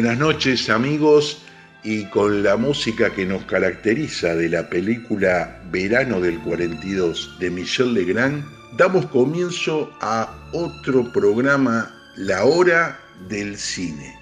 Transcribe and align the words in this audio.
Buenas 0.00 0.18
noches 0.20 0.70
amigos 0.70 1.42
y 1.82 2.04
con 2.10 2.44
la 2.44 2.56
música 2.56 3.12
que 3.12 3.26
nos 3.26 3.44
caracteriza 3.46 4.36
de 4.36 4.48
la 4.48 4.70
película 4.70 5.60
Verano 5.72 6.20
del 6.20 6.38
42 6.38 7.38
de 7.40 7.50
Michel 7.50 7.94
Legrand, 7.94 8.44
damos 8.76 9.06
comienzo 9.06 9.90
a 10.00 10.32
otro 10.52 11.12
programa, 11.12 11.92
La 12.14 12.44
Hora 12.44 12.96
del 13.28 13.58
Cine. 13.58 14.14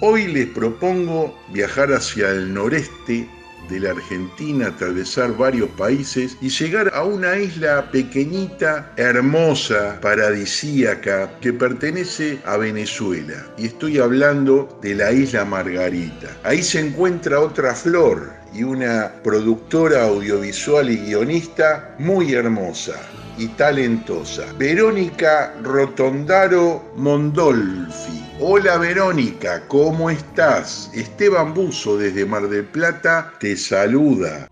Hoy 0.00 0.28
les 0.28 0.46
propongo 0.50 1.36
viajar 1.52 1.92
hacia 1.92 2.30
el 2.30 2.54
noreste 2.54 3.28
de 3.68 3.80
la 3.80 3.90
Argentina, 3.90 4.68
atravesar 4.68 5.36
varios 5.36 5.68
países 5.70 6.36
y 6.40 6.48
llegar 6.48 6.90
a 6.94 7.04
una 7.04 7.36
isla 7.36 7.90
pequeñita, 7.90 8.92
hermosa, 8.96 9.98
paradisíaca, 10.00 11.30
que 11.40 11.52
pertenece 11.52 12.38
a 12.44 12.56
Venezuela. 12.56 13.46
Y 13.56 13.66
estoy 13.66 13.98
hablando 13.98 14.78
de 14.82 14.94
la 14.94 15.12
isla 15.12 15.44
Margarita. 15.44 16.28
Ahí 16.42 16.62
se 16.62 16.80
encuentra 16.80 17.40
otra 17.40 17.74
flor 17.74 18.32
y 18.54 18.62
una 18.62 19.12
productora 19.22 20.04
audiovisual 20.04 20.90
y 20.90 20.96
guionista 20.96 21.94
muy 21.98 22.34
hermosa 22.34 22.94
y 23.36 23.48
talentosa, 23.48 24.46
Verónica 24.56 25.54
Rotondaro 25.62 26.92
Mondolfi. 26.96 28.23
Hola 28.40 28.78
Verónica, 28.78 29.62
¿cómo 29.68 30.10
estás? 30.10 30.90
Esteban 30.92 31.54
Buzo 31.54 31.96
desde 31.96 32.26
Mar 32.26 32.48
del 32.48 32.64
Plata 32.64 33.32
te 33.38 33.56
saluda. 33.56 34.48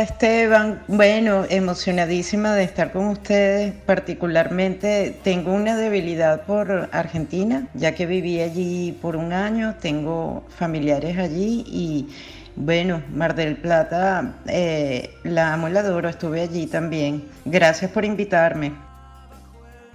Hola 0.00 0.08
Esteban, 0.08 0.82
bueno, 0.88 1.44
emocionadísima 1.50 2.54
de 2.54 2.64
estar 2.64 2.90
con 2.90 3.08
ustedes. 3.08 3.74
Particularmente 3.84 5.14
tengo 5.22 5.52
una 5.52 5.76
debilidad 5.76 6.46
por 6.46 6.88
Argentina, 6.90 7.68
ya 7.74 7.94
que 7.94 8.06
viví 8.06 8.40
allí 8.40 8.92
por 8.92 9.14
un 9.14 9.34
año, 9.34 9.74
tengo 9.78 10.46
familiares 10.56 11.18
allí 11.18 11.66
y 11.66 12.08
bueno, 12.56 13.02
Mar 13.12 13.34
del 13.34 13.58
Plata, 13.58 14.36
eh, 14.46 15.10
la 15.22 15.52
amo 15.52 15.68
y 15.68 15.72
la 15.72 15.80
adoro, 15.80 16.08
estuve 16.08 16.40
allí 16.40 16.66
también. 16.66 17.22
Gracias 17.44 17.90
por 17.90 18.06
invitarme. 18.06 18.72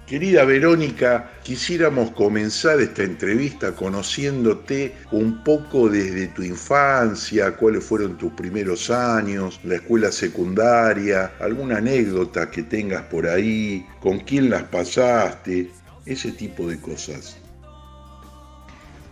Querida 0.06 0.44
Verónica, 0.44 1.32
quisiéramos 1.42 2.12
comenzar 2.12 2.78
esta 2.80 3.02
entrevista 3.02 3.72
conociéndote 3.72 4.94
un 5.10 5.42
poco 5.42 5.88
desde 5.88 6.28
tu 6.28 6.44
infancia, 6.44 7.56
cuáles 7.56 7.82
fueron 7.82 8.16
tus 8.16 8.32
primeros 8.34 8.88
años, 8.88 9.58
la 9.64 9.74
escuela 9.74 10.12
secundaria, 10.12 11.32
alguna 11.40 11.78
anécdota 11.78 12.48
que 12.48 12.62
tengas 12.62 13.02
por 13.06 13.26
ahí, 13.26 13.84
con 13.98 14.20
quién 14.20 14.48
las 14.48 14.62
pasaste, 14.62 15.72
ese 16.06 16.30
tipo 16.30 16.68
de 16.68 16.80
cosas. 16.80 17.36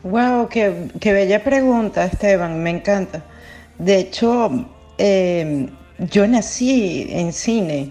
Wow, 0.05 0.49
qué, 0.49 0.93
qué 1.01 1.13
bella 1.13 1.43
pregunta, 1.43 2.05
Esteban, 2.05 2.63
me 2.63 2.71
encanta. 2.71 3.25
De 3.81 3.99
hecho, 3.99 4.65
eh, 4.99 5.69
yo 5.99 6.29
nací 6.29 7.09
en 7.11 7.33
cine 7.33 7.91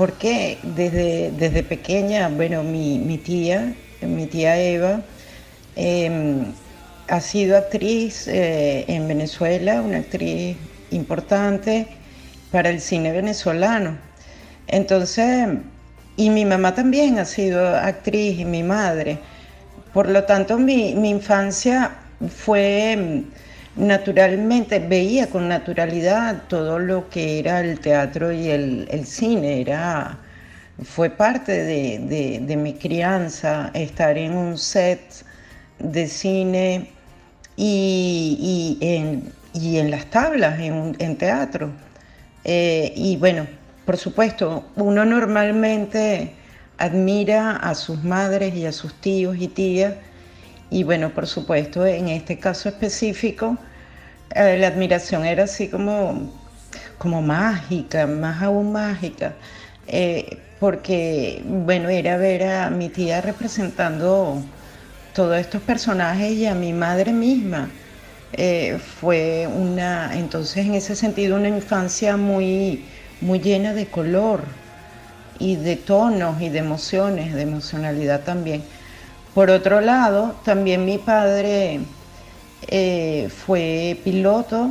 porque 0.00 0.56
desde, 0.62 1.30
desde 1.30 1.62
pequeña, 1.62 2.30
bueno, 2.30 2.62
mi, 2.62 2.98
mi 2.98 3.18
tía, 3.18 3.74
mi 4.00 4.24
tía 4.24 4.58
Eva, 4.58 5.02
eh, 5.76 6.42
ha 7.06 7.20
sido 7.20 7.58
actriz 7.58 8.26
eh, 8.26 8.86
en 8.88 9.06
Venezuela, 9.06 9.82
una 9.82 9.98
actriz 9.98 10.56
importante 10.90 11.86
para 12.50 12.70
el 12.70 12.80
cine 12.80 13.12
venezolano. 13.12 13.98
Entonces, 14.68 15.48
y 16.16 16.30
mi 16.30 16.46
mamá 16.46 16.74
también 16.74 17.18
ha 17.18 17.26
sido 17.26 17.68
actriz 17.68 18.40
y 18.40 18.46
mi 18.46 18.62
madre. 18.62 19.18
Por 19.92 20.08
lo 20.08 20.24
tanto, 20.24 20.56
mi, 20.56 20.94
mi 20.94 21.10
infancia 21.10 21.90
fue 22.26 22.96
mm, 22.96 23.22
naturalmente, 23.76 24.78
veía 24.80 25.28
con 25.30 25.48
naturalidad 25.48 26.44
todo 26.48 26.78
lo 26.78 27.08
que 27.08 27.38
era 27.38 27.60
el 27.60 27.80
teatro 27.80 28.32
y 28.32 28.48
el, 28.48 28.86
el 28.90 29.06
cine. 29.06 29.60
Era, 29.60 30.18
fue 30.82 31.10
parte 31.10 31.52
de, 31.52 31.98
de- 32.40 32.56
mi 32.56 32.74
crianza 32.74 33.70
estar 33.74 34.16
en 34.18 34.32
un 34.36 34.58
set 34.58 35.24
de 35.78 36.06
cine 36.08 36.90
y, 37.56 38.78
y 38.80 38.86
en, 38.96 39.32
y 39.54 39.78
en 39.78 39.90
las 39.90 40.06
tablas, 40.10 40.58
en, 40.60 40.96
en 40.98 41.16
teatro. 41.16 41.70
Eh, 42.44 42.92
y 42.96 43.16
bueno, 43.16 43.46
por 43.84 43.96
supuesto, 43.96 44.70
uno 44.76 45.04
normalmente 45.04 46.34
admira 46.78 47.56
a 47.56 47.74
sus 47.74 48.02
madres 48.04 48.54
y 48.54 48.66
a 48.66 48.72
sus 48.72 48.94
tíos 49.00 49.36
y 49.38 49.48
tías. 49.48 49.94
Y 50.70 50.84
bueno, 50.84 51.12
por 51.14 51.26
supuesto, 51.26 51.84
en 51.86 52.08
este 52.08 52.38
caso 52.38 52.68
específico, 52.68 53.58
eh, 54.34 54.58
la 54.58 54.68
admiración 54.68 55.24
era 55.24 55.44
así 55.44 55.68
como, 55.70 56.32
como 56.98 57.22
mágica, 57.22 58.06
más 58.06 58.42
aún 58.42 58.72
mágica. 58.72 59.38
Eh, 59.86 60.54
porque, 60.58 61.42
bueno, 61.46 61.88
era 61.90 62.16
ver 62.18 62.44
a 62.44 62.70
mi 62.70 62.90
tía 62.90 63.20
representando 63.20 64.52
todos 65.12 65.38
estos 65.38 65.62
personajes 65.62 66.32
y 66.32 66.46
a 66.46 66.54
mi 66.54 66.72
madre 66.72 67.12
misma. 67.12 67.76
Eh, 68.32 68.78
fue 68.78 69.48
una, 69.48 70.16
entonces 70.18 70.66
en 70.66 70.74
ese 70.74 70.96
sentido, 70.96 71.36
una 71.36 71.48
infancia 71.48 72.16
muy, 72.16 72.88
muy 73.20 73.40
llena 73.40 73.74
de 73.74 73.90
color 73.90 74.56
y 75.34 75.56
de 75.56 75.76
tonos 75.76 76.40
y 76.42 76.48
de 76.50 76.58
emociones, 76.58 77.34
de 77.34 77.42
emocionalidad 77.42 78.24
también. 78.24 78.68
Por 79.34 79.50
otro 79.50 79.80
lado, 79.80 80.34
también 80.44 80.84
mi 80.84 80.98
padre 80.98 81.80
eh, 82.66 83.28
fue 83.30 84.00
piloto 84.02 84.70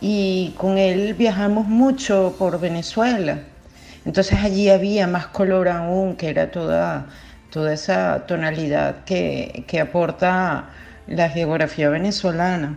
y 0.00 0.54
con 0.56 0.78
él 0.78 1.14
viajamos 1.14 1.66
mucho 1.66 2.36
por 2.38 2.60
Venezuela. 2.60 3.40
Entonces 4.04 4.38
allí 4.38 4.68
había 4.68 5.08
más 5.08 5.26
color 5.26 5.68
aún, 5.68 6.14
que 6.14 6.28
era 6.28 6.52
toda, 6.52 7.06
toda 7.50 7.72
esa 7.72 8.24
tonalidad 8.26 9.04
que, 9.04 9.64
que 9.66 9.80
aporta 9.80 10.70
la 11.08 11.28
geografía 11.28 11.88
venezolana. 11.88 12.76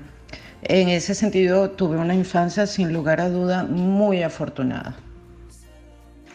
En 0.64 0.90
ese 0.90 1.14
sentido 1.14 1.70
tuve 1.70 1.98
una 1.98 2.16
infancia 2.16 2.66
sin 2.66 2.92
lugar 2.92 3.22
a 3.22 3.30
duda 3.30 3.64
muy 3.64 4.24
afortunada. 4.24 4.96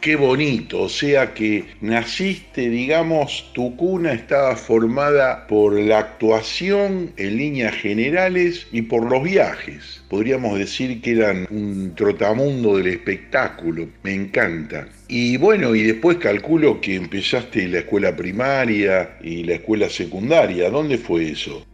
Qué 0.05 0.17
bonito, 0.17 0.83
o 0.83 0.89
sea 0.91 1.33
que 1.33 1.65
naciste, 1.81 2.69
digamos, 2.69 3.51
tu 3.55 3.75
cuna 3.75 4.13
estaba 4.13 4.55
formada 4.55 5.47
por 5.47 5.81
la 5.81 6.01
actuación 6.01 7.11
en 7.17 7.39
líneas 7.39 7.75
generales 7.75 8.67
y 8.71 8.83
por 8.83 9.11
los 9.11 9.23
viajes. 9.23 10.05
Podríamos 10.11 10.59
decir 10.59 11.01
que 11.01 11.13
eran 11.13 11.47
un 11.51 11.95
trotamundo 11.95 12.77
del 12.77 12.89
espectáculo, 12.89 13.89
me 14.03 14.13
encanta. 14.13 14.87
Y 15.09 15.39
bueno, 15.39 15.75
y 15.75 15.85
después 15.85 16.19
calculo 16.19 16.83
que 16.83 16.97
empezaste 16.97 17.67
la 17.67 17.79
escuela 17.79 18.15
primaria 18.15 19.17
y 19.23 19.45
la 19.45 19.55
escuela 19.55 19.89
secundaria, 19.89 20.69
¿dónde 20.69 20.99
fue 20.99 21.31
eso? 21.31 21.65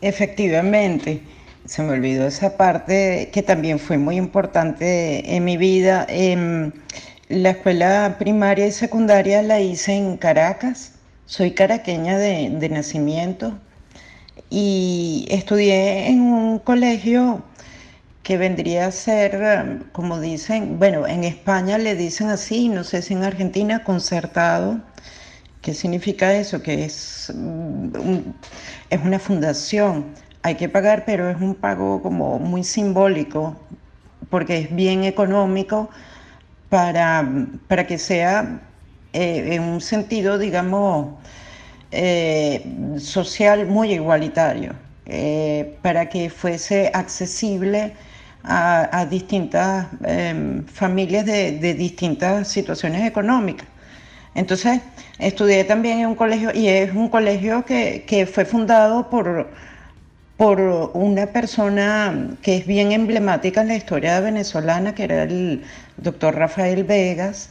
Efectivamente, 0.00 1.20
se 1.66 1.82
me 1.82 1.92
olvidó 1.92 2.28
esa 2.28 2.56
parte 2.56 3.28
que 3.30 3.42
también 3.42 3.78
fue 3.78 3.98
muy 3.98 4.16
importante 4.16 5.36
en 5.36 5.44
mi 5.44 5.58
vida. 5.58 6.06
Em, 6.08 6.72
la 7.28 7.50
escuela 7.50 8.16
primaria 8.18 8.66
y 8.66 8.72
secundaria 8.72 9.42
la 9.42 9.60
hice 9.60 9.94
en 9.94 10.16
Caracas. 10.16 10.92
Soy 11.26 11.52
caraqueña 11.52 12.18
de, 12.18 12.50
de 12.50 12.68
nacimiento 12.68 13.58
y 14.48 15.26
estudié 15.30 16.08
en 16.08 16.20
un 16.20 16.58
colegio 16.60 17.42
que 18.22 18.36
vendría 18.38 18.86
a 18.86 18.92
ser, 18.92 19.34
em, 19.34 19.80
como 19.92 20.20
dicen, 20.20 20.78
bueno, 20.78 21.06
en 21.06 21.24
España 21.24 21.78
le 21.78 21.94
dicen 21.96 22.28
así, 22.28 22.68
no 22.68 22.84
sé 22.84 23.02
si 23.02 23.14
en 23.14 23.24
Argentina, 23.24 23.84
concertado. 23.84 24.80
¿Qué 25.62 25.74
significa 25.74 26.34
eso? 26.34 26.62
Que 26.62 26.84
es, 26.84 27.32
mm, 27.34 28.30
es 28.90 29.00
una 29.02 29.18
fundación. 29.18 30.06
Hay 30.42 30.54
que 30.56 30.68
pagar, 30.68 31.04
pero 31.06 31.30
es 31.30 31.40
un 31.40 31.54
pago 31.56 32.02
como 32.02 32.38
muy 32.38 32.62
simbólico, 32.64 33.56
porque 34.30 34.58
es 34.58 34.74
bien 34.74 35.04
económico 35.04 35.90
para, 36.68 37.28
para 37.68 37.86
que 37.86 37.98
sea 37.98 38.60
eh, 39.12 39.54
en 39.54 39.62
un 39.62 39.80
sentido, 39.80 40.38
digamos, 40.38 41.14
eh, 41.90 42.62
social 42.98 43.66
muy 43.66 43.92
igualitario. 43.92 44.74
eh, 45.06 45.78
para 45.82 46.08
que 46.08 46.30
fuese 46.30 46.90
accesible 46.94 47.94
a, 48.44 49.06
distintas 49.10 49.86
em, 50.04 50.64
familias 50.66 51.24
de, 51.26 51.74
distintas 51.74 52.48
situaciones 52.48 53.02
económicas. 53.06 53.68
Entonces, 54.34 54.80
estudié 55.18 55.64
también 55.64 56.00
en 56.00 56.08
un 56.08 56.14
colegio, 56.16 56.50
y 56.54 56.68
es 56.68 56.92
un 56.94 57.08
colegio 57.08 57.64
que, 57.64 58.04
que 58.06 58.26
fue 58.26 58.44
fundado 58.44 59.08
por, 59.10 59.50
por 60.36 60.60
una 60.60 61.26
persona 61.26 62.36
que 62.42 62.56
es 62.56 62.66
bien 62.66 62.92
emblemática 62.92 63.62
en 63.62 63.68
la 63.68 63.76
historia 63.76 64.20
venezolana, 64.20 64.94
que 64.94 65.04
era 65.04 65.22
el 65.22 65.62
doctor 65.96 66.34
Rafael 66.34 66.84
Vegas, 66.84 67.50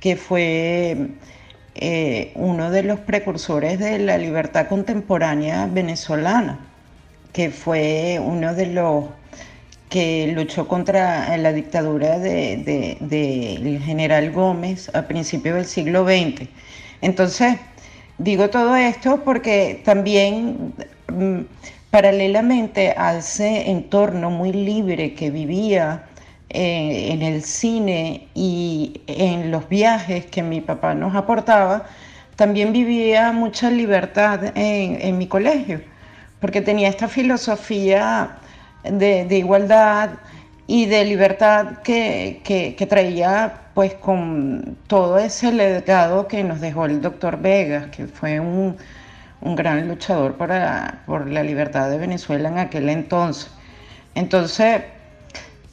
que 0.00 0.16
fue 0.16 1.08
eh, 1.74 2.32
uno 2.36 2.70
de 2.70 2.84
los 2.84 3.00
precursores 3.00 3.78
de 3.80 3.98
la 3.98 4.16
libertad 4.18 4.68
contemporánea 4.68 5.66
venezolana, 5.66 6.60
que 7.32 7.50
fue 7.50 8.20
uno 8.22 8.54
de 8.54 8.66
los 8.66 9.06
que 9.88 10.32
luchó 10.34 10.66
contra 10.68 11.36
la 11.36 11.52
dictadura 11.52 12.18
del 12.18 12.64
de, 12.64 13.80
general 13.84 14.30
Gómez 14.32 14.90
a 14.94 15.02
principios 15.02 15.56
del 15.56 15.66
siglo 15.66 16.04
XX. 16.04 16.48
Entonces, 17.00 17.58
digo 18.18 18.50
todo 18.50 18.76
esto 18.76 19.22
porque 19.24 19.82
también, 19.84 20.74
mm, 21.12 21.40
paralelamente 21.94 22.92
a 22.96 23.18
ese 23.18 23.70
entorno 23.70 24.28
muy 24.28 24.52
libre 24.52 25.14
que 25.14 25.30
vivía 25.30 26.02
eh, 26.48 27.12
en 27.12 27.22
el 27.22 27.44
cine 27.44 28.26
y 28.34 29.00
en 29.06 29.52
los 29.52 29.68
viajes 29.68 30.26
que 30.26 30.42
mi 30.42 30.60
papá 30.60 30.96
nos 30.96 31.14
aportaba, 31.14 31.84
también 32.34 32.72
vivía 32.72 33.30
mucha 33.30 33.70
libertad 33.70 34.40
en, 34.56 35.16
mi 35.18 35.28
colegio, 35.28 35.82
porque 36.40 36.60
tenía 36.60 36.88
esta 36.88 37.06
filosofía 37.06 38.38
de, 38.82 39.28
igualdad 39.30 40.10
y 40.66 40.86
de 40.86 41.04
libertad 41.04 41.78
que, 41.84 42.86
traía 42.88 43.60
pues 43.72 43.94
con 43.94 44.76
todo 44.88 45.16
ese 45.16 45.52
legado 45.52 46.26
que 46.26 46.42
nos 46.42 46.60
dejó 46.60 46.86
el 46.86 47.00
doctor 47.00 47.40
Vegas, 47.40 47.86
que 47.92 48.08
fue 48.08 48.40
un, 48.40 48.76
gran 49.44 49.86
luchador 49.88 50.34
por 50.34 50.48
la 51.28 51.42
libertad 51.42 51.90
de 51.90 51.98
Venezuela 51.98 52.48
en 52.48 52.58
aquel 52.58 52.88
entonces. 52.88 53.50
Entonces, 54.14 54.82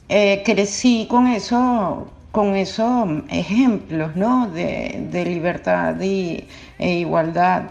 eh, 0.08 0.42
crecí 0.44 1.06
con 1.08 1.26
eso, 1.28 2.10
con 2.32 2.56
esos 2.56 3.08
ejemplos 3.30 4.14
¿no? 4.16 4.48
de, 4.48 5.24
libertad 5.24 5.98
y, 6.00 6.46
e 6.78 6.98
igualdad 6.98 7.70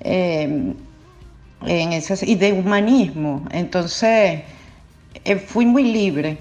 eh, 0.00 0.74
en 1.66 1.92
esas, 1.92 2.22
y 2.22 2.36
de 2.36 2.52
humanismo. 2.52 3.46
Entonces, 3.50 4.42
eh, 5.24 5.36
fui 5.36 5.66
muy 5.66 5.84
libre. 5.84 6.38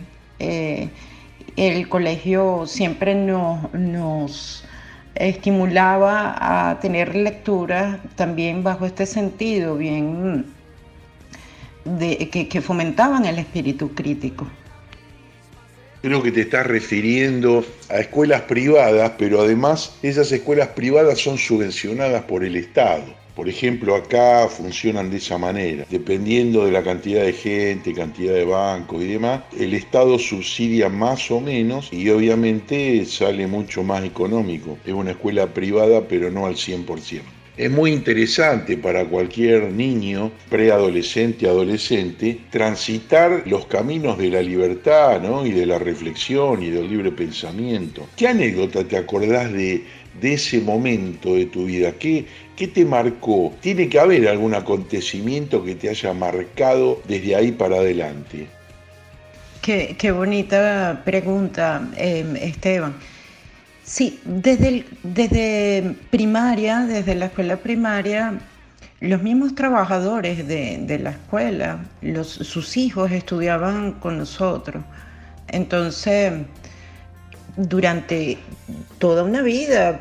el 1.58 1.90
colegio 1.90 2.66
siempre 2.66 3.14
nos, 3.14 3.74
nos 3.74 4.64
estimulaba 5.16 6.70
a 6.70 6.80
tener 6.80 7.16
lecturas 7.16 8.00
también 8.16 8.64
bajo 8.64 8.86
este 8.86 9.06
sentido, 9.06 9.78
bien 9.78 10.46
de, 11.86 12.30
que 12.30 12.62
fomentaban 12.62 13.26
el 13.26 13.40
espíritu 13.40 13.94
crítico. 13.94 14.48
Creo 16.02 16.24
que 16.24 16.32
te 16.32 16.42
estás 16.42 16.66
refiriendo 16.66 17.64
a 17.90 18.00
escuelas 18.00 18.42
privadas, 18.42 19.12
pero 19.20 19.42
además 19.42 19.96
esas 20.02 20.32
escuelas 20.32 20.70
privadas 20.70 21.20
son 21.20 21.38
subvencionadas 21.38 22.24
por 22.24 22.44
el 22.44 22.56
Estado. 22.56 23.21
Por 23.42 23.50
ejemplo, 23.50 23.96
acá 23.96 24.48
funcionan 24.48 25.10
de 25.10 25.18
esa 25.18 25.36
manera. 25.40 25.88
Dependiendo 25.90 26.64
de 26.64 26.72
la 26.72 26.84
cantidad 26.84 27.24
de 27.24 27.34
gente, 27.34 27.92
cantidad 27.92 28.36
de 28.36 28.46
bancos 28.46 29.02
y 29.02 29.08
demás, 29.08 29.42
el 29.58 29.74
Estado 29.74 30.20
subsidia 30.20 30.90
más 30.90 31.32
o 31.32 31.42
menos 31.42 31.92
y 31.92 32.08
obviamente 32.12 33.04
sale 33.04 33.48
mucho 33.48 33.82
más 33.82 34.04
económico. 34.04 34.78
Es 34.86 34.94
una 34.94 35.10
escuela 35.10 35.56
privada, 35.56 36.08
pero 36.08 36.30
no 36.30 36.46
al 36.46 36.54
100% 36.54 37.41
es 37.62 37.70
muy 37.70 37.92
interesante 37.92 38.76
para 38.76 39.06
cualquier 39.06 39.72
niño, 39.72 40.32
preadolescente, 40.50 41.48
adolescente, 41.48 42.40
transitar 42.50 43.44
los 43.46 43.68
caminos 43.68 44.18
de 44.18 44.30
la 44.30 44.42
libertad 44.42 45.22
y 45.46 45.52
de 45.52 45.66
la 45.68 45.78
reflexión 45.78 46.64
y 46.64 46.72
del 46.72 46.90
libre 46.90 47.12
pensamiento. 47.12 48.08
¿Qué 48.18 48.28
anécdota 48.28 48.84
te 48.84 48.98
acordás 48.98 49.54
de, 49.54 49.84
ese 50.24 50.60
momento 50.60 51.36
de 51.36 51.46
tu 51.46 51.66
vida? 51.66 51.92
¿Qué, 51.92 52.26
¿Qué 52.56 52.68
te 52.68 52.84
marcó? 52.84 53.54
Tiene 53.62 53.88
que 53.88 54.00
haber 54.00 54.28
algún 54.28 54.56
acontecimiento 54.56 55.64
que 55.64 55.76
te 55.76 55.90
haya 55.90 56.14
marcado 56.14 57.00
desde 57.08 57.36
ahí 57.36 57.52
para 57.52 57.76
adelante. 57.76 58.48
Qué, 59.62 60.12
bonita 60.12 61.04
pregunta, 61.06 61.88
eh, 61.96 62.26
Esteban. 62.42 62.96
Sí, 63.92 64.22
desde, 64.24 64.86
desde 65.04 65.98
primaria, 66.12 66.80
desde 66.80 67.14
la 67.14 67.26
escuela 67.26 67.58
primaria, 67.58 68.40
los 69.02 69.22
mismos 69.22 69.54
trabajadores 69.54 70.48
de, 70.48 70.98
la 70.98 71.10
escuela, 71.10 71.84
sus 72.24 72.78
hijos 72.78 73.12
estudiaban 73.12 73.92
con 74.00 74.18
nosotros. 74.18 74.82
Entonces, 75.50 76.32
durante 77.58 78.38
toda 78.98 79.24
una 79.24 79.42
vida, 79.42 80.00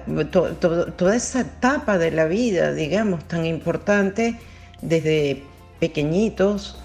toda 0.61 1.17
esa 1.17 1.41
etapa 1.41 1.99
de 1.99 2.13
la 2.13 2.27
vida, 2.27 2.73
digamos, 2.73 3.27
tan 3.27 3.45
importante, 3.45 4.39
desde 4.83 5.43
pequeñitos 5.81 6.81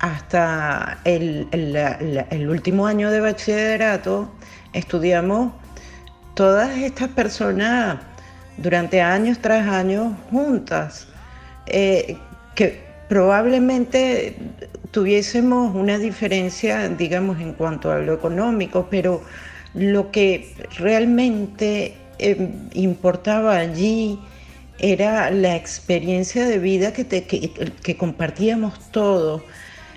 hasta 0.00 0.98
el, 1.04 1.48
el 1.50 2.50
último 2.50 2.86
año 2.86 3.10
de 3.10 3.20
bachillerato, 3.20 4.30
estudiamos 4.74 5.61
todas 6.34 6.76
estas 6.78 7.08
personas 7.08 7.98
durante 8.56 9.00
años 9.00 9.38
tras 9.40 9.66
años 9.66 10.12
juntas, 10.30 11.06
eh, 11.66 12.16
que 12.54 12.80
probablemente 13.08 14.36
tuviésemos 14.90 15.74
una 15.74 15.98
diferencia, 15.98 16.88
digamos, 16.88 17.40
en 17.40 17.52
cuanto 17.54 17.90
a 17.90 17.98
lo 17.98 18.14
económico, 18.14 18.88
pero 18.90 19.22
lo 19.74 20.10
que 20.10 20.54
realmente 20.78 21.94
eh, 22.18 22.50
importaba 22.74 23.56
allí 23.56 24.18
era 24.78 25.30
la 25.30 25.56
experiencia 25.56 26.46
de 26.46 26.58
vida 26.58 26.92
que, 26.92 27.06
que 27.06 27.96
compartíamos 27.96 28.90
todos. 28.90 29.42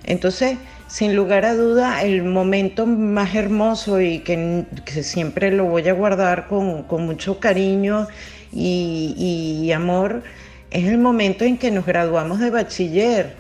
Entonces, 0.04 0.58
sin 0.88 1.16
lugar 1.16 1.46
a 1.46 1.56
duda, 1.56 2.04
el 2.04 2.24
momento 2.24 2.86
más 2.86 3.34
hermoso 3.36 4.00
y 4.02 4.20
que, 4.20 4.66
siempre 5.04 5.52
lo 5.52 5.66
voy 5.66 5.88
a 5.88 5.94
guardar 5.94 6.48
con, 6.48 6.86
mucho 7.06 7.40
cariño 7.40 8.08
y, 8.52 9.72
amor 9.74 10.24
es 10.72 10.86
el 10.86 10.98
momento 10.98 11.46
en 11.46 11.58
que 11.58 11.72
nos 11.72 11.86
graduamos 11.86 12.40
de 12.40 12.50
bachiller 12.50 13.36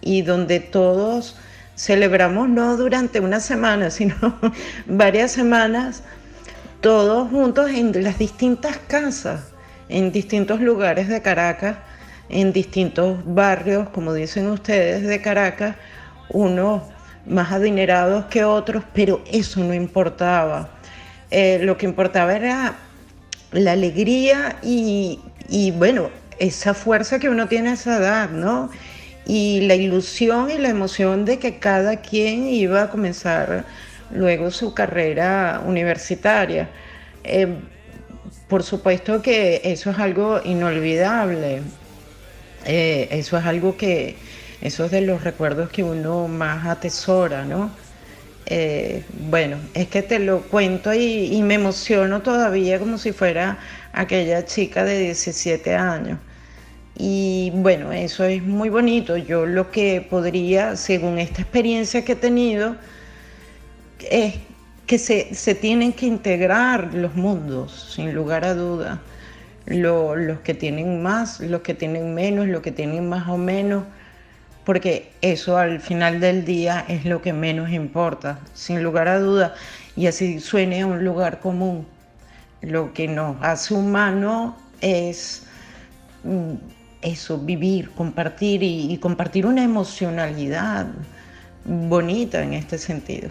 y 0.00 0.22
donde 0.22 0.60
todos 0.60 1.36
celebramos 1.74 2.48
no 2.48 2.76
durante 2.76 3.20
una 3.20 3.40
semana, 3.40 3.90
sino 3.90 4.38
varias 4.86 5.32
semanas, 5.32 6.02
todos 6.80 7.28
juntos 7.30 7.70
en 7.70 8.02
las 8.02 8.18
distintas 8.18 8.78
casas, 8.86 9.52
en 9.88 10.12
distintos 10.12 10.60
lugares 10.60 11.08
de 11.08 11.20
Caracas, 11.22 11.76
en 12.28 12.52
distintos 12.52 13.18
barrios, 13.24 13.88
como 13.90 14.12
dicen 14.14 14.48
ustedes, 14.48 15.02
de 15.02 15.20
Caracas, 15.20 15.76
unos 16.28 16.82
más 17.26 17.52
adinerados 17.52 18.26
que 18.26 18.44
otros, 18.44 18.84
pero 18.92 19.22
eso 19.30 19.62
no 19.64 19.74
importaba. 19.74 20.70
Eh, 21.30 21.58
lo 21.62 21.76
que 21.76 21.86
importaba 21.86 22.36
era 22.36 22.76
la 23.52 23.72
alegría 23.72 24.56
y, 24.62 25.20
bueno, 25.76 26.10
esa 26.38 26.74
fuerza 26.74 27.18
que 27.18 27.28
uno 27.28 27.48
tiene 27.48 27.70
a 27.70 27.72
esa 27.72 27.98
edad, 27.98 28.30
¿no? 28.30 28.70
Y 29.26 29.62
la 29.62 29.74
ilusión 29.74 30.50
y 30.50 30.58
la 30.58 30.68
emoción 30.68 31.24
de 31.24 31.38
que 31.38 31.58
cada 31.58 31.96
quien 31.96 32.46
iba 32.46 32.82
a 32.82 32.90
comenzar 32.90 33.64
luego 34.12 34.50
su 34.50 34.72
carrera 34.72 35.62
universitaria. 35.66 36.68
Eh, 37.24 37.48
por 38.48 38.62
supuesto 38.62 39.22
que 39.22 39.60
eso 39.64 39.90
es 39.90 39.98
algo 39.98 40.40
inolvidable. 40.44 41.62
Eh, 42.64 43.08
eso 43.10 43.36
es 43.38 43.44
algo 43.44 43.76
que, 43.76 44.16
eso 44.60 44.84
es 44.86 44.90
de 44.90 45.02
los 45.02 45.22
recuerdos 45.22 45.70
que 45.70 45.82
uno 45.82 46.28
más 46.28 46.66
atesora, 46.66 47.44
¿no? 47.44 47.70
Eh, 48.46 49.02
bueno, 49.28 49.58
es 49.74 49.88
que 49.88 50.02
te 50.02 50.20
lo 50.20 50.42
cuento 50.42 50.94
y, 50.94 51.42
me 51.42 51.54
emociono 51.54 52.22
todavía 52.22 52.78
como 52.78 52.96
si 52.96 53.12
fuera 53.12 53.58
aquella 53.92 54.44
chica 54.44 54.84
de 54.84 54.98
17 55.00 55.74
años. 55.74 56.18
Y 56.96 57.50
bueno, 57.54 57.92
eso 57.92 58.24
es 58.24 58.42
muy 58.42 58.68
bonito. 58.68 59.16
Yo 59.16 59.46
lo 59.46 59.70
que 59.70 60.06
podría, 60.08 60.76
según 60.76 61.18
esta 61.18 61.42
experiencia 61.42 62.04
que 62.04 62.12
he 62.12 62.16
tenido, 62.16 62.76
es 64.10 64.34
que 64.86 64.98
se, 64.98 65.54
tienen 65.56 65.92
que 65.92 66.06
integrar 66.06 66.94
los 66.94 67.14
mundos, 67.16 67.92
sin 67.94 68.14
lugar 68.14 68.44
a 68.44 68.54
duda. 68.54 69.02
los 69.66 70.40
que 70.40 70.54
tienen 70.54 71.02
más, 71.02 71.40
los 71.40 71.62
que 71.62 71.74
tienen 71.74 72.14
menos, 72.14 72.46
los 72.46 72.62
que 72.62 72.70
tienen 72.72 73.08
más 73.08 73.28
o 73.28 73.36
menos 73.36 73.84
porque 74.66 75.12
eso 75.22 75.56
al 75.56 75.80
final 75.80 76.18
del 76.18 76.44
día 76.44 76.84
es 76.88 77.04
lo 77.04 77.22
que 77.22 77.32
menos 77.32 77.70
importa, 77.70 78.40
sin 78.52 78.82
lugar 78.82 79.06
a 79.06 79.20
duda, 79.20 79.54
y 79.94 80.08
así 80.08 80.40
suene 80.40 80.82
a 80.82 80.86
un 80.86 81.04
lugar 81.04 81.38
común. 81.38 81.86
Lo 82.62 82.92
que 82.92 83.06
nos 83.06 83.36
hace 83.42 83.74
humano 83.74 84.56
es 84.80 85.44
mm, 86.24 86.54
eso, 87.00 87.38
vivir, 87.38 87.92
compartir 87.92 88.64
y, 88.64 88.92
y 88.92 88.98
compartir 88.98 89.46
una 89.46 89.62
emocionalidad 89.62 90.88
bonita 91.64 92.42
en 92.42 92.54
este 92.54 92.76
sentido. 92.76 93.30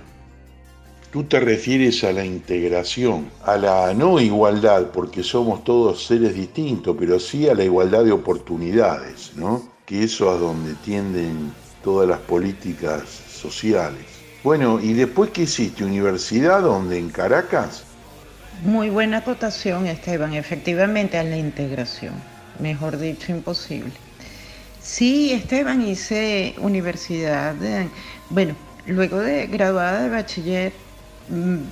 Tú 1.12 1.25
te 1.25 1.42
refieres 1.42 2.01
a 2.06 2.13
la 2.13 2.24
integración, 2.24 3.30
a 3.44 3.58
la 3.58 3.94
no 3.94 4.22
igualdad, 4.22 4.92
porque 4.94 5.22
somos 5.22 5.65
todos 5.65 6.06
seres 6.06 6.34
distintos, 6.34 6.96
pero 6.98 7.20
sí 7.20 7.50
a 7.50 7.56
la 7.56 7.65
igualdad 7.65 8.06
de 8.06 8.13
oportunidades, 8.13 9.34
¿no? 9.36 9.75
Que 9.86 10.04
eso 10.04 10.34
es 10.34 10.39
donde 10.39 10.75
tienden 10.75 11.58
todas 11.82 12.08
las 12.08 12.22
políticas 12.22 13.10
sociales. 13.10 14.27
Bueno, 14.44 14.80
¿y 14.80 14.94
después 14.94 15.32
qué 15.32 15.44
hiciste? 15.44 15.84
¿Universidad 15.86 16.62
donde 16.62 16.98
en 17.00 17.10
Caracas? 17.12 17.96
Muy 18.51 18.89
buena 18.89 19.18
acotación, 19.18 19.86
Esteban, 19.86 20.34
efectivamente 20.34 21.18
a 21.18 21.24
la 21.24 21.38
integración, 21.38 22.24
mejor 22.58 22.98
dicho, 22.98 23.32
imposible. 23.32 23.94
Sí, 24.80 25.34
Esteban, 25.34 25.82
hice 25.84 26.56
universidad, 26.60 27.56
bueno, 28.30 28.56
luego 28.86 29.20
de 29.20 29.48
graduada 29.48 30.04
de 30.04 30.10
bachiller, 30.10 30.74
Mm, 31.27 31.70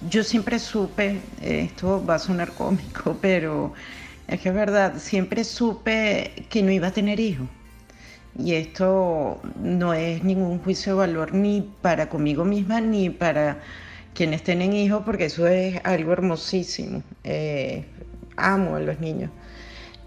yo 0.00 0.22
siempre 0.22 0.58
supe, 0.58 1.22
esto 1.40 2.04
va 2.04 2.14
a 2.16 2.18
sonar 2.18 2.54
cómico, 2.54 3.18
pero 3.20 3.72
es 4.28 4.40
que 4.40 4.50
es 4.50 4.54
verdad, 4.54 4.98
siempre 4.98 5.42
supe 5.42 6.32
que 6.50 6.62
no 6.62 6.70
iba 6.70 6.88
a 6.88 6.92
tener 6.92 7.18
hijos. 7.18 7.48
Y 8.38 8.54
esto 8.54 9.40
no 9.60 9.94
es 9.94 10.22
ningún 10.22 10.58
juicio 10.60 10.92
de 10.92 10.98
valor 10.98 11.34
ni 11.34 11.62
para 11.82 12.08
conmigo 12.08 12.44
misma 12.44 12.80
ni 12.80 13.10
para 13.10 13.58
quienes 14.14 14.42
tienen 14.44 14.74
hijos, 14.74 15.02
porque 15.04 15.24
eso 15.26 15.46
es 15.48 15.80
algo 15.84 16.12
hermosísimo. 16.12 17.02
Eh, 17.24 17.84
amo 18.36 18.76
a 18.76 18.80
los 18.80 19.00
niños. 19.00 19.30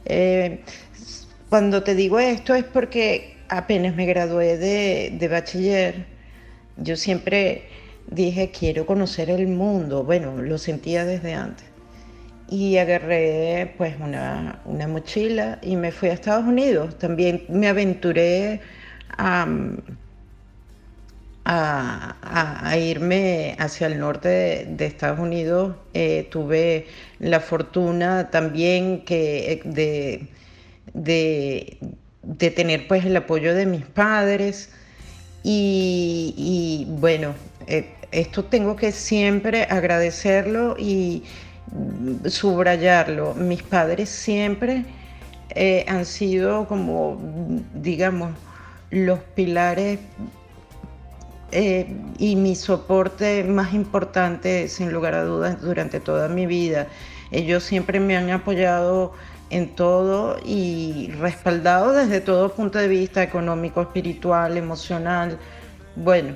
Eh, 0.05 0.63
cuando 1.49 1.83
te 1.83 1.95
digo 1.95 2.19
esto 2.19 2.55
es 2.55 2.63
porque 2.63 3.37
apenas 3.49 3.95
me 3.95 4.05
gradué 4.05 4.57
de, 4.57 5.15
de 5.17 5.27
bachiller, 5.27 6.05
yo 6.77 6.95
siempre 6.95 7.63
dije, 8.09 8.51
quiero 8.51 8.85
conocer 8.85 9.29
el 9.29 9.47
mundo. 9.47 10.03
Bueno, 10.03 10.41
lo 10.41 10.57
sentía 10.57 11.05
desde 11.05 11.33
antes. 11.33 11.70
Y 12.51 12.77
agarré 12.77 13.73
pues 13.77 13.95
una, 13.97 14.59
mochila 14.65 15.57
y 15.61 15.77
me 15.77 15.93
fui 15.93 16.09
a 16.09 16.13
Estados 16.13 16.45
Unidos. 16.45 16.97
También 16.99 17.45
me 17.47 17.69
aventuré 17.69 18.59
a, 19.17 19.47
a, 21.45 22.77
irme 22.77 23.55
hacia 23.57 23.87
el 23.87 23.99
norte 23.99 24.67
de, 24.67 24.85
Estados 24.85 25.19
Unidos. 25.19 25.77
Eh, 25.93 26.27
tuve 26.29 26.87
la 27.19 27.39
fortuna 27.39 28.29
también 28.31 29.05
que, 29.05 29.61
de, 29.63 30.27
de, 30.93 32.49
tener 32.51 32.85
pues 32.89 33.05
el 33.05 33.15
apoyo 33.15 33.55
de 33.55 33.65
mis 33.65 33.85
padres. 33.85 34.71
Y, 35.41 36.33
y 36.35 36.85
bueno, 36.99 37.33
eh, 37.67 37.85
esto 38.11 38.43
tengo 38.43 38.75
que 38.75 38.91
siempre 38.91 39.63
agradecerlo 39.63 40.75
y 40.77 41.23
subrayarlo. 42.25 43.33
Mis 43.35 43.63
padres 43.63 44.09
siempre 44.09 44.85
eh, 45.49 45.85
han 45.87 46.05
sido 46.05 46.67
como, 46.67 47.17
digamos, 47.73 48.33
los 48.89 49.19
pilares 49.19 49.99
eh, 51.51 51.93
y 52.17 52.35
mi 52.35 52.55
soporte 52.55 53.43
más 53.43 53.73
importante, 53.73 54.67
sin 54.67 54.91
lugar 54.91 55.15
a 55.15 55.23
dudas, 55.23 55.61
durante 55.61 55.99
toda 55.99 56.27
mi 56.29 56.45
vida. 56.45 56.87
Ellos 57.31 57.63
siempre 57.63 57.99
me 57.99 58.17
han 58.17 58.29
apoyado 58.29 59.13
en 59.49 59.75
todo 59.75 60.37
y 60.45 61.11
respaldado 61.19 61.91
desde 61.91 62.21
todo 62.21 62.53
punto 62.53 62.79
de 62.79 62.87
vista 62.87 63.21
económico, 63.21 63.81
espiritual, 63.81 64.57
emocional. 64.57 65.37
Bueno, 65.97 66.33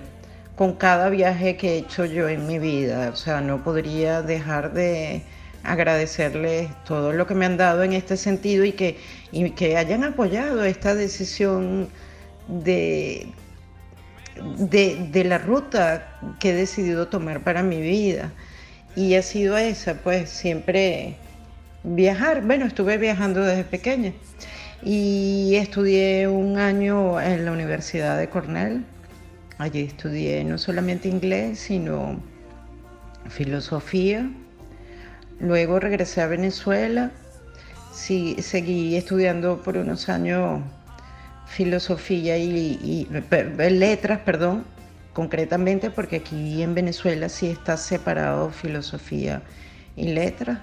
con 0.55 0.75
cada 0.75 1.09
viaje 1.09 1.57
que 1.57 1.73
he 1.73 1.77
hecho 1.79 2.05
yo 2.05 2.29
en 2.29 2.47
mi 2.47 2.59
vida. 2.59 3.09
O 3.11 3.15
sea, 3.15 3.41
no 3.41 3.63
podría 3.63 4.21
dejar 4.21 4.73
de 4.73 5.23
agradecerles 5.63 6.69
todo 6.85 7.11
lo 7.11 7.27
que 7.27 7.35
me 7.35 7.45
han 7.45 7.57
dado 7.57 7.83
en 7.83 7.93
este 7.93 8.17
sentido 8.17 8.65
y 8.65 8.71
que, 8.73 8.97
que 9.55 9.77
hayan 9.77 10.03
apoyado 10.03 10.63
esta 10.63 10.95
decisión 10.95 11.89
de, 12.47 13.27
de, 14.59 15.23
la 15.25 15.39
ruta 15.39 16.19
que 16.39 16.51
he 16.51 16.53
decidido 16.53 17.07
tomar 17.07 17.41
para 17.43 17.63
mi 17.63 17.81
vida. 17.81 18.31
Y 18.95 19.15
ha 19.15 19.21
sido 19.21 19.57
esa, 19.57 19.95
pues 19.95 20.29
siempre 20.29 21.15
viajar. 21.83 22.41
Bueno, 22.43 22.65
estuve 22.65 22.97
viajando 22.97 23.41
desde 23.41 23.65
pequeña 23.65 24.13
y 24.83 25.55
estudié 25.55 26.27
un 26.27 26.57
año 26.57 27.19
en 27.19 27.43
la 27.43 27.51
Universidad 27.51 28.17
de 28.17 28.29
Cornell 28.29 28.85
Allí 29.57 29.81
estudié 29.81 30.43
no 30.43 30.57
solamente 30.57 31.07
inglés, 31.07 31.59
sino 31.59 32.19
filosofía. 33.29 34.29
Luego 35.39 35.79
regresé 35.79 36.21
a 36.21 36.27
Venezuela, 36.27 37.11
sí, 37.91 38.35
seguí 38.39 38.95
estudiando 38.95 39.61
por 39.63 39.77
unos 39.77 40.09
años 40.09 40.61
filosofía 41.45 42.37
y, 42.37 43.07
letras, 43.69 44.19
perdón, 44.19 44.65
concretamente 45.13 45.89
porque 45.89 46.17
aquí 46.17 46.61
en 46.61 46.73
Venezuela 46.73 47.29
sí 47.29 47.47
está 47.47 47.77
separado 47.77 48.49
filosofía 48.49 49.41
y 49.95 50.09
letras 50.09 50.59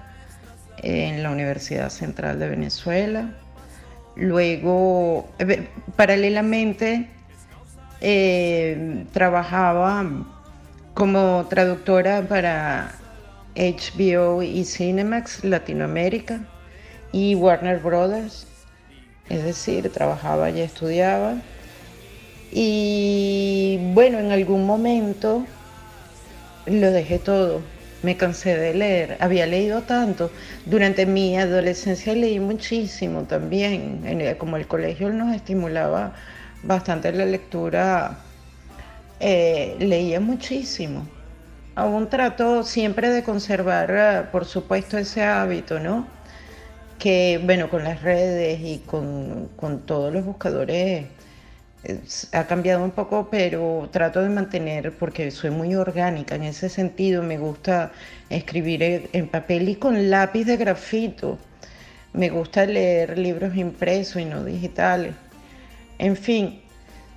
en 0.77 1.23
la 1.23 1.31
Universidad 1.31 1.89
Central 1.89 2.39
de 2.39 2.49
Venezuela. 2.49 3.33
Luego, 4.15 5.29
eh, 5.39 5.67
paralelamente, 5.95 7.09
eh, 8.05 9.05
trabajaba 9.13 10.05
como 10.93 11.47
traductora 11.49 12.21
para 12.27 12.95
HBO 13.55 14.43
y 14.43 14.65
Cinemax 14.65 15.45
Latinoamérica 15.45 16.41
y 17.13 17.35
Warner 17.35 17.79
Brothers. 17.79 18.45
Es 19.29 19.45
decir, 19.45 19.89
trabajaba 19.89 20.49
y 20.49 20.59
estudiaba. 20.59 21.35
Y 22.51 23.79
bueno, 23.93 24.19
en 24.19 24.33
algún 24.33 24.65
momento 24.65 25.45
lo 26.65 26.91
dejé 26.91 27.19
todo. 27.19 27.61
Me 28.01 28.17
cansé 28.17 28.57
de 28.57 28.73
leer. 28.73 29.15
Había 29.21 29.47
leído 29.47 29.83
tanto. 29.83 30.29
Durante 30.65 31.05
mi 31.05 31.37
adolescencia 31.37 32.13
leí 32.13 32.41
muchísimo 32.41 33.23
también. 33.23 34.35
como 34.37 34.57
el 34.57 34.67
colegio 34.67 35.09
nos 35.09 35.33
estimulaba 35.33 36.13
bastante 36.63 37.11
la 37.11 37.25
lectura, 37.25 38.17
eh, 39.19 39.75
leía 39.79 40.19
muchísimo. 40.19 41.05
Aún 41.75 42.09
trato 42.09 42.63
siempre 42.63 43.09
de 43.09 43.23
conservar, 43.23 43.91
eh, 43.91 44.23
por 44.31 44.45
supuesto, 44.45 44.97
ese 44.97 45.23
hábito, 45.23 45.79
¿no? 45.79 46.07
Que, 46.99 47.39
bueno, 47.43 47.69
con 47.69 47.83
las 47.83 48.01
redes 48.01 48.59
y 48.61 48.79
con, 48.85 49.49
todos 49.85 50.13
los 50.13 50.25
buscadores 50.25 51.05
eh, 51.83 52.01
ha 52.31 52.45
cambiado 52.47 52.83
un 52.83 52.91
poco, 52.91 53.29
pero 53.31 53.89
trato 53.91 54.21
de 54.21 54.29
mantener, 54.29 54.93
porque 54.97 55.31
soy 55.31 55.49
muy 55.51 55.75
orgánica 55.75 56.35
en 56.35 56.43
ese 56.43 56.69
sentido, 56.69 57.23
me 57.23 57.37
gusta 57.37 57.91
escribir 58.29 59.09
en 59.13 59.27
papel 59.27 59.69
y 59.69 59.75
con 59.75 60.09
lápiz 60.09 60.45
de 60.45 60.57
grafito. 60.57 61.37
Me 62.13 62.29
gusta 62.29 62.65
leer 62.65 63.17
libros 63.17 63.55
impresos 63.55 64.21
y 64.21 64.25
no 64.25 64.43
digitales. 64.43 65.15
En 65.99 66.15
fin, 66.15 66.61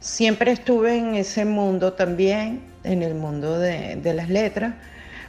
siempre 0.00 0.52
estuve 0.52 0.97
en 0.97 1.14
ese 1.14 1.45
mundo 1.45 1.92
también, 1.95 2.61
en 2.85 3.02
el 3.02 3.14
mundo 3.14 3.59
de, 3.59 4.00
las 4.14 4.28
letras, 4.28 4.75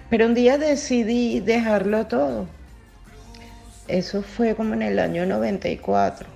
pero 0.10 0.26
un 0.26 0.34
día 0.34 0.58
decidí 0.58 1.40
dejarlo 1.40 2.08
todo. 2.08 2.48
Eso 3.88 4.22
fue 4.22 4.56
como 4.56 4.74
en 4.74 4.82
el 4.84 5.00
año 5.00 5.26
94. 5.26 6.28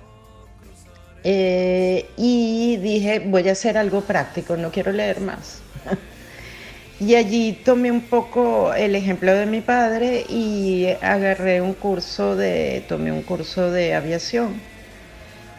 Eh, 1.24 2.06
y 2.16 2.76
dije, 2.78 3.20
voy 3.20 3.48
a 3.48 3.52
hacer 3.52 3.78
algo 3.78 4.00
práctico, 4.00 4.56
no 4.56 4.70
quiero 4.70 4.90
leer 4.90 5.20
más. 5.20 5.60
y 7.00 7.14
allí 7.14 7.52
tomé 7.64 7.92
un 7.92 8.00
poco 8.00 8.74
el 8.74 8.96
ejemplo 8.96 9.32
de 9.32 9.46
mi 9.46 9.60
padre 9.60 10.24
y 10.28 10.88
agarré 11.00 11.60
un 11.60 11.74
curso 11.74 12.34
de, 12.34 12.84
tomé 12.88 13.12
un 13.12 13.22
curso 13.22 13.70
de 13.70 13.94
aviación 13.94 14.71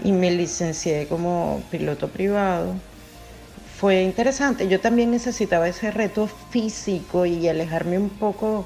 y 0.04 0.12
me 0.12 0.32
licencié 0.32 1.08
como 1.08 1.64
piloto 1.72 2.10
privado. 2.10 2.76
Fue 3.78 4.04
interesante, 4.04 4.68
yo 4.68 4.80
también 4.80 5.12
necesitaba 5.12 5.68
ese 5.68 5.92
reto 5.92 6.28
físico 6.28 7.26
y 7.26 7.48
alejarme 7.48 7.98
un 7.98 8.10
poco 8.10 8.66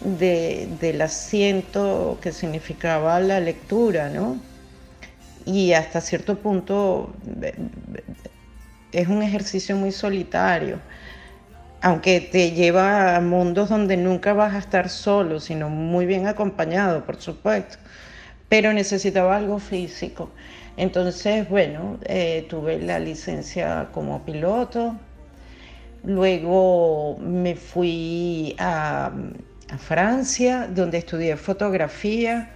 del 0.00 1.00
asiento 1.00 2.18
que 2.20 2.32
significaba 2.32 3.18
la 3.20 3.40
lectura, 3.40 4.10
¿no? 4.10 4.38
y 5.44 5.72
hasta 5.72 6.00
cierto 6.00 6.38
punto 6.38 7.12
es 8.92 9.08
un 9.08 9.22
ejercicio 9.22 9.76
muy 9.76 9.92
solitario, 9.92 10.78
aunque 11.82 12.20
te 12.20 12.52
lleva 12.52 13.16
a 13.16 13.20
mundos 13.20 13.68
donde 13.68 13.96
nunca 13.96 14.32
vas 14.32 14.54
a 14.54 14.58
estar 14.58 14.88
solo, 14.88 15.40
sino 15.40 15.68
muy 15.68 16.06
bien 16.06 16.26
acompañado, 16.26 17.04
por 17.04 17.20
supuesto, 17.20 17.76
pero 18.54 18.72
necesitaba 18.72 19.36
algo 19.36 19.58
físico. 19.58 20.30
Entonces, 20.76 21.48
bueno, 21.48 21.98
eh, 22.04 22.46
tuve 22.48 22.78
la 22.78 23.00
licencia 23.00 23.88
como 23.90 24.24
piloto, 24.24 24.94
luego 26.04 27.18
me 27.18 27.56
fui 27.56 28.54
a, 28.60 29.10
Francia, 29.78 30.68
donde 30.72 30.98
estudié 30.98 31.36
fotografía 31.36 32.52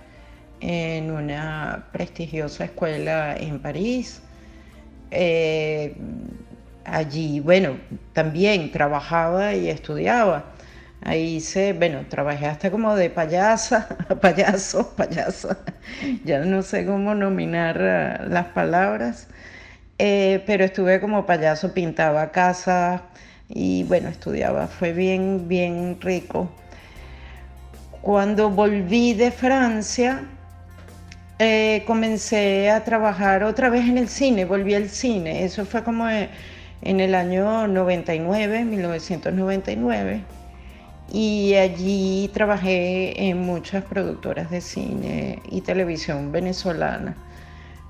en 0.61 1.11
una 1.11 1.89
prestigiosa 1.91 2.67
escuela 2.67 3.37
en 3.37 3.59
París. 3.59 4.23
Eh, 5.11 5.97
allí, 6.85 7.41
bueno, 7.41 7.77
también 8.13 8.71
trabajaba 8.71 9.53
y 9.53 9.69
estudiaba. 9.69 10.45
Ahí 11.03 11.37
hice, 11.37 11.75
bueno, 11.75 12.01
trabajé 12.09 12.47
hasta 12.47 12.71
como 12.71 12.97
de 12.97 13.09
payasa, 13.09 13.89
payaso, 14.21 14.95
payasa, 14.97 15.59
ya 16.25 16.41
no 16.41 16.63
sé 16.63 16.85
cómo 16.85 17.15
nominar 17.15 17.77
eh, 17.81 18.29
las 18.29 18.47
palabras, 18.47 19.29
eh, 19.99 20.43
pero 20.45 20.65
estuve 20.65 21.01
como 21.01 21.25
payaso, 21.25 21.73
pintaba 21.73 22.31
casas 22.33 23.01
y 23.49 23.85
bueno, 23.85 24.09
estudiaba, 24.09 24.67
fue 24.67 24.93
bien, 24.93 25.47
bien 25.47 25.99
rico. 26.01 26.51
Cuando 28.03 28.51
volví 28.51 29.15
de 29.15 29.31
Francia, 29.31 30.25
eh, 31.39 31.85
comencé 31.87 32.71
a 32.71 32.83
trabajar 32.83 33.45
otra 33.45 33.71
vez 33.71 33.89
en 33.89 33.99
el 33.99 34.09
cine, 34.09 34.45
volví 34.45 34.75
al 34.75 34.89
cine, 34.89 35.45
eso 35.45 35.65
fue 35.65 35.85
como 35.85 36.09
en 36.09 37.01
el 37.01 37.15
año 37.15 37.69
99, 37.69 38.65
1999 38.65 40.38
y 41.13 41.55
allí 41.55 42.31
trabajé 42.35 43.29
en 43.29 43.41
muchas 43.41 43.85
productoras 43.85 44.51
de 44.51 44.61
cine 44.61 45.43
y 45.51 45.63
televisión 45.63 46.33
venezolana. 46.33 47.17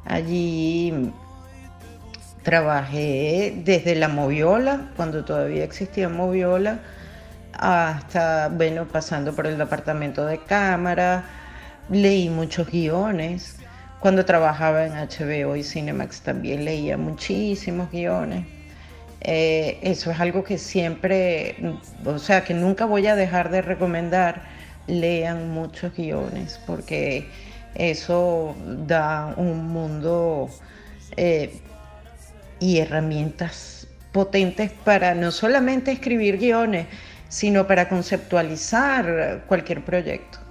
Allí 0.05 1.13
trabajé 2.43 3.61
desde 3.65 3.97
la 3.97 4.09
Moviola, 4.09 4.91
cuando 4.97 5.25
todavía 5.25 5.65
existía 5.65 6.09
Moviola, 6.09 6.81
hasta, 7.53 8.49
bueno, 8.49 8.87
pasando 8.87 9.35
por 9.35 9.47
el 9.47 9.59
departamento 9.59 10.25
de 10.25 10.39
cámara, 10.39 11.25
leí 11.91 12.31
muchos 12.31 12.71
guiones. 12.71 13.57
Cuando 14.01 14.25
trabajaba 14.25 14.87
en 14.87 14.93
HBO 14.93 15.57
y 15.57 15.65
Cinemax 15.65 16.21
también 16.21 16.65
leía 16.65 16.97
muchísimos 16.97 17.91
guiones. 17.91 18.58
Eh, 19.21 19.79
eso 19.83 20.11
es 20.11 20.21
algo 20.21 20.45
que 20.45 20.59
siempre, 20.59 21.57
o 22.05 22.19
sea, 22.19 22.45
que 22.45 22.55
nunca 22.55 22.85
voy 22.85 23.07
a 23.07 23.17
dejar 23.17 23.51
de 23.51 23.63
recomendar. 23.63 24.43
Lean 24.87 25.51
muchos 25.51 25.95
guiones 25.95 26.59
porque 26.67 27.29
eso 27.75 28.57
da 28.87 29.35
un 29.37 29.69
mundo 29.69 30.49
eh, 31.17 31.61
y 32.59 32.79
herramientas 32.79 33.87
potentes 34.13 34.73
para 34.85 35.15
no 35.15 35.31
solamente 35.31 35.93
escribir 35.93 36.39
guiones, 36.39 36.87
sino 37.29 37.67
para 37.67 37.89
conceptualizar 37.89 39.45
cualquier 39.47 39.85
proyecto. 39.85 40.48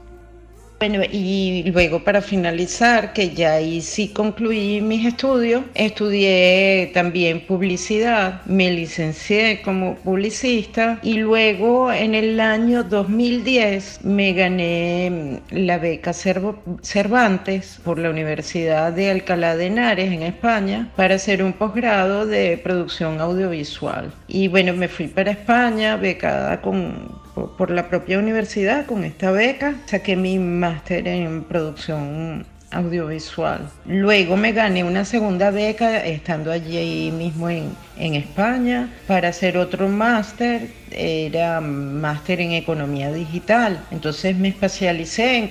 Bueno, 0.79 1.01
y 1.11 1.63
luego 1.71 2.03
para 2.03 2.21
finalizar, 2.21 3.11
que 3.11 3.31
ya 3.31 3.53
ahí 3.53 3.81
sí 3.81 4.09
concluí 4.09 4.79
mis 4.79 5.07
estudios, 5.07 5.63
estudié 5.73 6.91
también 6.93 7.47
publicidad, 7.47 8.45
me 8.45 8.69
licencié 8.69 9.63
como 9.63 9.95
publicista 9.95 10.99
y 11.01 11.15
luego 11.15 11.91
en 11.91 12.13
el 12.13 12.39
año 12.39 12.83
2010 12.83 14.05
me 14.05 14.33
gané 14.33 15.41
la 15.49 15.79
beca 15.79 16.13
Cervantes 16.13 17.79
por 17.83 17.97
la 17.97 18.11
Universidad 18.11 18.93
de 18.93 19.09
Alcalá 19.09 19.55
de 19.55 19.65
Henares 19.65 20.11
en 20.11 20.21
España 20.21 20.91
para 20.95 21.15
hacer 21.15 21.41
un 21.41 21.53
posgrado 21.53 22.27
de 22.27 22.55
producción 22.55 23.19
audiovisual. 23.19 24.13
Y 24.27 24.47
bueno, 24.47 24.73
me 24.73 24.87
fui 24.87 25.07
para 25.07 25.31
España 25.31 25.97
becada 25.97 26.61
con 26.61 27.25
por 27.57 27.71
la 27.71 27.89
propia 27.89 28.19
universidad 28.19 28.85
con 28.85 29.03
esta 29.03 29.31
beca. 29.31 29.75
Saqué 29.85 30.15
mi 30.15 30.39
máster 30.39 31.07
en 31.07 31.43
producción 31.43 32.45
audiovisual. 32.71 33.69
Luego 33.85 34.35
me 34.35 34.51
gané 34.51 34.83
una 34.83 35.05
segunda 35.05 35.51
beca 35.51 36.03
estando 36.05 36.51
allí 36.51 37.11
mismo 37.11 37.49
en, 37.49 37.71
en 37.97 38.15
España 38.15 38.89
para 39.07 39.29
hacer 39.29 39.57
otro 39.57 39.87
máster, 39.87 40.69
era 40.91 41.61
máster 41.61 42.41
en 42.41 42.51
economía 42.51 43.11
digital. 43.11 43.79
Entonces 43.91 44.35
me 44.35 44.49
especialicé 44.49 45.37
en 45.37 45.47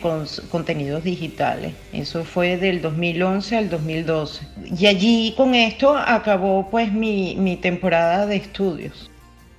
contenidos 0.50 1.04
digitales. 1.04 1.72
Eso 1.92 2.24
fue 2.24 2.56
del 2.58 2.82
2011 2.82 3.56
al 3.56 3.70
2012. 3.70 4.46
Y 4.78 4.86
allí 4.86 5.34
con 5.36 5.54
esto 5.54 5.96
acabó 5.96 6.68
pues 6.70 6.92
mi, 6.92 7.36
mi 7.36 7.56
temporada 7.56 8.26
de 8.26 8.36
estudios 8.36 9.10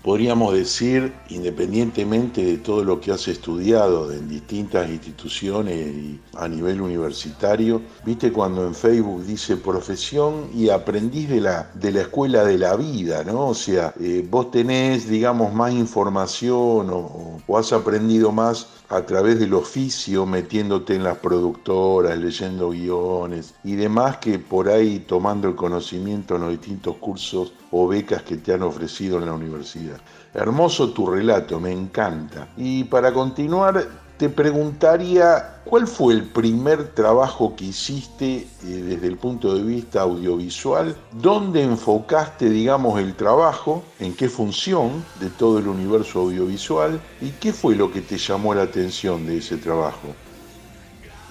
podríamos 0.08 0.54
decir, 0.54 1.12
independientemente 1.28 2.42
de 2.42 2.58
todo 2.60 2.82
lo 2.82 3.02
que 3.02 3.12
has 3.12 3.28
estudiado 3.28 4.10
en 4.14 4.30
distintas 4.30 4.90
instituciones 4.90 5.76
y 5.76 6.22
a 6.38 6.48
nivel 6.48 6.80
universitario, 6.80 7.82
viste 8.06 8.32
cuando 8.32 8.66
en 8.66 8.74
Facebook 8.74 9.26
dice 9.26 9.58
profesión 9.58 10.50
y 10.54 10.70
aprendiz 10.70 11.28
de 11.28 11.42
la, 11.42 11.70
de 11.74 11.92
la 11.92 12.02
escuela 12.04 12.46
de 12.46 12.58
la 12.58 12.78
vida, 12.78 13.26
¿no? 13.26 13.50
O 13.50 13.54
sea, 13.54 13.94
eh, 14.00 14.26
vos 14.32 14.50
tenés, 14.50 15.10
digamos, 15.10 15.54
más 15.54 15.74
información 15.74 16.90
o, 16.90 17.42
o 17.46 17.58
has 17.58 17.74
aprendido 17.74 18.32
más 18.32 18.66
a 18.90 19.02
través 19.02 19.40
del 19.40 19.54
oficio, 19.54 20.26
metiéndote 20.26 20.96
en 20.96 21.04
las 21.04 21.18
productoras, 21.18 22.18
leyendo 22.18 22.70
guiones 22.70 23.54
y 23.64 23.76
demás 23.76 24.18
que 24.18 24.40
por 24.40 24.70
ahí 24.70 25.00
tomando 25.00 25.50
el 25.50 25.56
conocimiento 25.56 26.36
en 26.36 26.42
los 26.42 26.52
distintos 26.52 26.96
cursos 26.98 27.54
o 27.72 27.88
becas 27.88 28.24
que 28.24 28.38
te 28.38 28.54
han 28.54 28.64
ofrecido 28.64 29.20
en 29.20 29.26
la 29.26 29.34
universidad. 29.34 30.00
Hermoso 30.34 30.92
tu 30.92 31.08
relato, 31.08 31.60
me 31.60 31.72
encanta. 31.72 32.48
Y 32.56 32.86
para 32.86 33.12
continuar, 33.14 34.07
te 34.18 34.30
preguntaría, 34.30 35.62
¿cuál 35.64 35.88
fue 35.88 36.14
el 36.14 36.24
primer 36.24 36.90
trabajo 36.90 37.56
que 37.56 37.66
hiciste 37.66 38.36
eh, 38.36 38.48
desde 38.64 39.08
el 39.08 39.18
punto 39.18 39.56
de 39.56 39.64
vista 39.64 40.02
audiovisual? 40.02 40.96
¿Dónde 41.12 41.62
enfocaste, 41.62 42.50
digamos, 42.50 43.00
el 43.00 43.14
trabajo? 43.14 43.84
¿En 44.00 44.16
qué 44.16 44.28
función 44.28 45.06
de 45.20 45.30
todo 45.30 45.60
el 45.60 45.68
universo 45.68 46.22
audiovisual? 46.22 47.00
¿Y 47.22 47.30
qué 47.32 47.54
fue 47.54 47.76
lo 47.76 47.92
que 47.92 48.02
te 48.02 48.18
llamó 48.18 48.56
la 48.56 48.64
atención 48.64 49.26
de 49.28 49.38
ese 49.38 49.58
trabajo? 49.58 50.08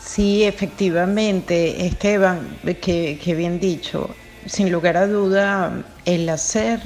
Sí, 0.01 0.45
efectivamente, 0.45 1.85
Esteban, 1.85 2.59
que, 2.81 3.19
que 3.23 3.35
bien 3.35 3.59
dicho. 3.59 4.09
Sin 4.47 4.71
lugar 4.71 4.97
a 4.97 5.09
duda, 5.09 5.85
el 6.05 6.29
hacer 6.29 6.81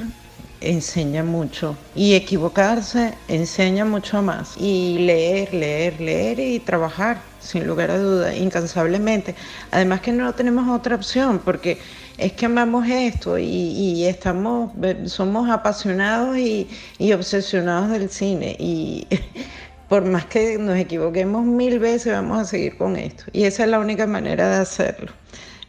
enseña 0.60 1.24
mucho 1.24 1.76
y 1.94 2.14
equivocarse 2.14 3.14
enseña 3.28 3.84
mucho 3.84 4.22
más 4.22 4.56
y 4.58 4.98
leer, 4.98 5.54
leer, 5.54 6.00
leer 6.00 6.38
y 6.38 6.60
trabajar 6.60 7.22
sin 7.40 7.66
lugar 7.66 7.90
a 7.90 7.98
duda, 7.98 8.34
incansablemente. 8.36 9.34
Además 9.70 10.00
que 10.00 10.12
no 10.12 10.32
tenemos 10.34 10.68
otra 10.68 10.96
opción 10.96 11.40
porque 11.44 11.78
es 12.18 12.32
que 12.32 12.46
amamos 12.46 12.86
esto 12.88 13.38
y, 13.38 14.04
estamos, 14.04 14.72
somos 15.06 15.48
apasionados 15.50 16.36
y, 16.36 16.68
obsesionados 17.12 17.90
del 17.90 18.10
cine 18.10 18.56
y 18.58 19.06
por 19.88 20.04
más 20.04 20.26
que 20.26 20.58
nos 20.58 20.78
equivoquemos 20.78 21.44
mil 21.44 21.78
veces 21.78 22.12
vamos 22.12 22.40
a 22.40 22.44
seguir 22.44 22.76
con 22.76 22.96
esto 22.96 23.24
y 23.32 23.44
esa 23.44 23.64
es 23.64 23.70
la 23.70 23.78
única 23.80 24.06
manera 24.06 24.48
de 24.50 24.56
hacerlo, 24.56 25.12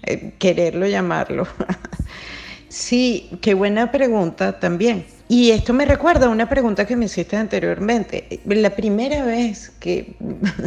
eh, 0.03 0.33
quererlo 0.39 0.85
llamarlo. 0.87 1.47
Sí, 2.71 3.29
qué 3.41 3.53
buena 3.53 3.91
pregunta 3.91 4.57
también. 4.57 5.05
Y 5.27 5.51
esto 5.51 5.73
me 5.73 5.83
recuerda 5.85 6.27
a 6.27 6.29
una 6.29 6.47
pregunta 6.47 6.87
que 6.87 6.95
me 6.95 7.05
hiciste 7.05 7.35
anteriormente. 7.35 8.39
La 8.45 8.69
primera 8.69 9.25
vez 9.25 9.73
que, 9.81 10.15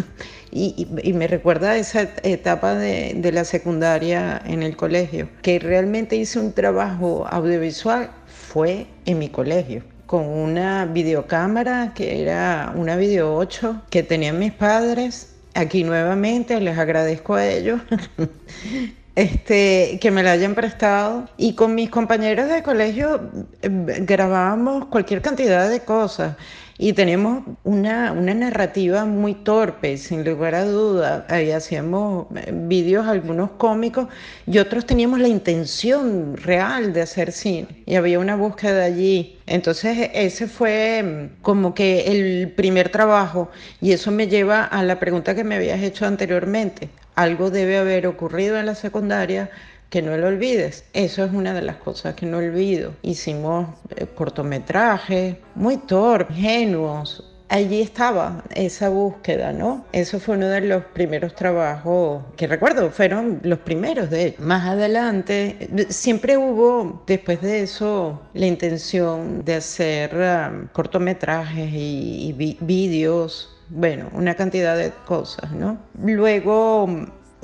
y, 0.52 0.86
me 1.14 1.26
recuerda 1.26 1.70
a 1.70 1.76
esa 1.78 2.02
etapa 2.22 2.74
de, 2.74 3.14
de, 3.16 3.32
la 3.32 3.44
secundaria 3.44 4.42
en 4.44 4.62
el 4.62 4.76
colegio, 4.76 5.30
que 5.40 5.58
realmente 5.58 6.14
hice 6.16 6.38
un 6.38 6.52
trabajo 6.52 7.26
audiovisual 7.26 8.10
fue 8.26 8.86
en 9.06 9.18
mi 9.18 9.30
colegio 9.30 9.82
con 10.04 10.26
una 10.26 10.84
videocámara 10.84 11.94
que 11.94 12.20
era 12.20 12.74
una 12.76 12.96
video 12.96 13.34
8 13.34 13.84
que 13.88 14.02
tenían 14.02 14.38
mis 14.38 14.52
padres. 14.52 15.34
Aquí 15.54 15.84
nuevamente 15.84 16.60
les 16.60 16.76
agradezco 16.76 17.34
a 17.34 17.46
ellos 17.46 17.80
este, 19.14 19.98
que 20.00 20.10
me 20.10 20.22
la 20.22 20.32
hayan 20.32 20.54
prestado. 20.54 21.28
Y 21.36 21.54
con 21.54 21.74
mis 21.74 21.90
compañeros 21.90 22.48
de 22.48 22.62
colegio 22.62 23.30
eh, 23.62 23.68
grabábamos 23.70 24.86
cualquier 24.86 25.22
cantidad 25.22 25.68
de 25.68 25.80
cosas. 25.80 26.36
Y 26.76 26.92
teníamos 26.92 27.44
una, 27.62 28.10
una 28.12 28.34
narrativa 28.34 29.04
muy 29.04 29.34
torpe, 29.34 29.96
sin 29.96 30.24
lugar 30.24 30.56
a 30.56 30.64
duda. 30.64 31.24
Ahí 31.28 31.52
hacíamos 31.52 32.26
eh, 32.34 32.50
vídeos, 32.52 33.06
algunos 33.06 33.52
cómicos, 33.52 34.08
y 34.46 34.58
otros 34.58 34.84
teníamos 34.84 35.20
la 35.20 35.28
intención 35.28 36.36
real 36.36 36.92
de 36.92 37.02
hacer 37.02 37.30
cine. 37.30 37.68
Y 37.86 37.94
había 37.94 38.18
una 38.18 38.34
búsqueda 38.34 38.84
allí. 38.84 39.38
Entonces 39.46 40.10
ese 40.14 40.48
fue 40.48 41.02
mm, 41.02 41.42
como 41.42 41.74
que 41.74 42.06
el 42.10 42.50
primer 42.52 42.88
trabajo. 42.88 43.50
Y 43.80 43.92
eso 43.92 44.10
me 44.10 44.26
lleva 44.26 44.64
a 44.64 44.82
la 44.82 44.98
pregunta 44.98 45.34
que 45.36 45.44
me 45.44 45.54
habías 45.54 45.80
hecho 45.80 46.06
anteriormente. 46.06 46.88
Algo 47.14 47.50
debe 47.50 47.78
haber 47.78 48.08
ocurrido 48.08 48.58
en 48.58 48.66
la 48.66 48.74
secundaria 48.74 49.48
que 49.90 50.02
no 50.02 50.16
lo 50.16 50.28
olvides. 50.28 50.84
Eso 50.92 51.24
es 51.24 51.32
una 51.32 51.54
de 51.54 51.62
las 51.62 51.76
cosas 51.76 52.14
que 52.14 52.26
no 52.26 52.38
olvido. 52.38 52.92
Hicimos 53.02 53.68
eh, 53.96 54.06
cortometrajes 54.06 55.36
muy 55.54 55.76
torpes, 55.76 56.36
ingenuos. 56.36 57.30
Allí 57.50 57.82
estaba 57.82 58.42
esa 58.54 58.88
búsqueda, 58.88 59.52
¿no? 59.52 59.84
Eso 59.92 60.18
fue 60.18 60.36
uno 60.36 60.48
de 60.48 60.62
los 60.62 60.82
primeros 60.86 61.34
trabajos 61.34 62.24
que 62.36 62.46
recuerdo, 62.46 62.90
fueron 62.90 63.38
los 63.44 63.58
primeros 63.60 64.10
de 64.10 64.26
ellos. 64.26 64.40
Más 64.40 64.66
adelante, 64.66 65.68
siempre 65.90 66.36
hubo, 66.38 67.04
después 67.06 67.42
de 67.42 67.62
eso, 67.62 68.20
la 68.32 68.46
intención 68.46 69.44
de 69.44 69.56
hacer 69.56 70.14
um, 70.16 70.66
cortometrajes 70.68 71.70
y, 71.72 72.34
y 72.36 72.56
vídeos, 72.60 73.54
bueno, 73.68 74.08
una 74.14 74.34
cantidad 74.34 74.76
de 74.76 74.90
cosas, 75.06 75.52
¿no? 75.52 75.78
Luego, 76.02 76.88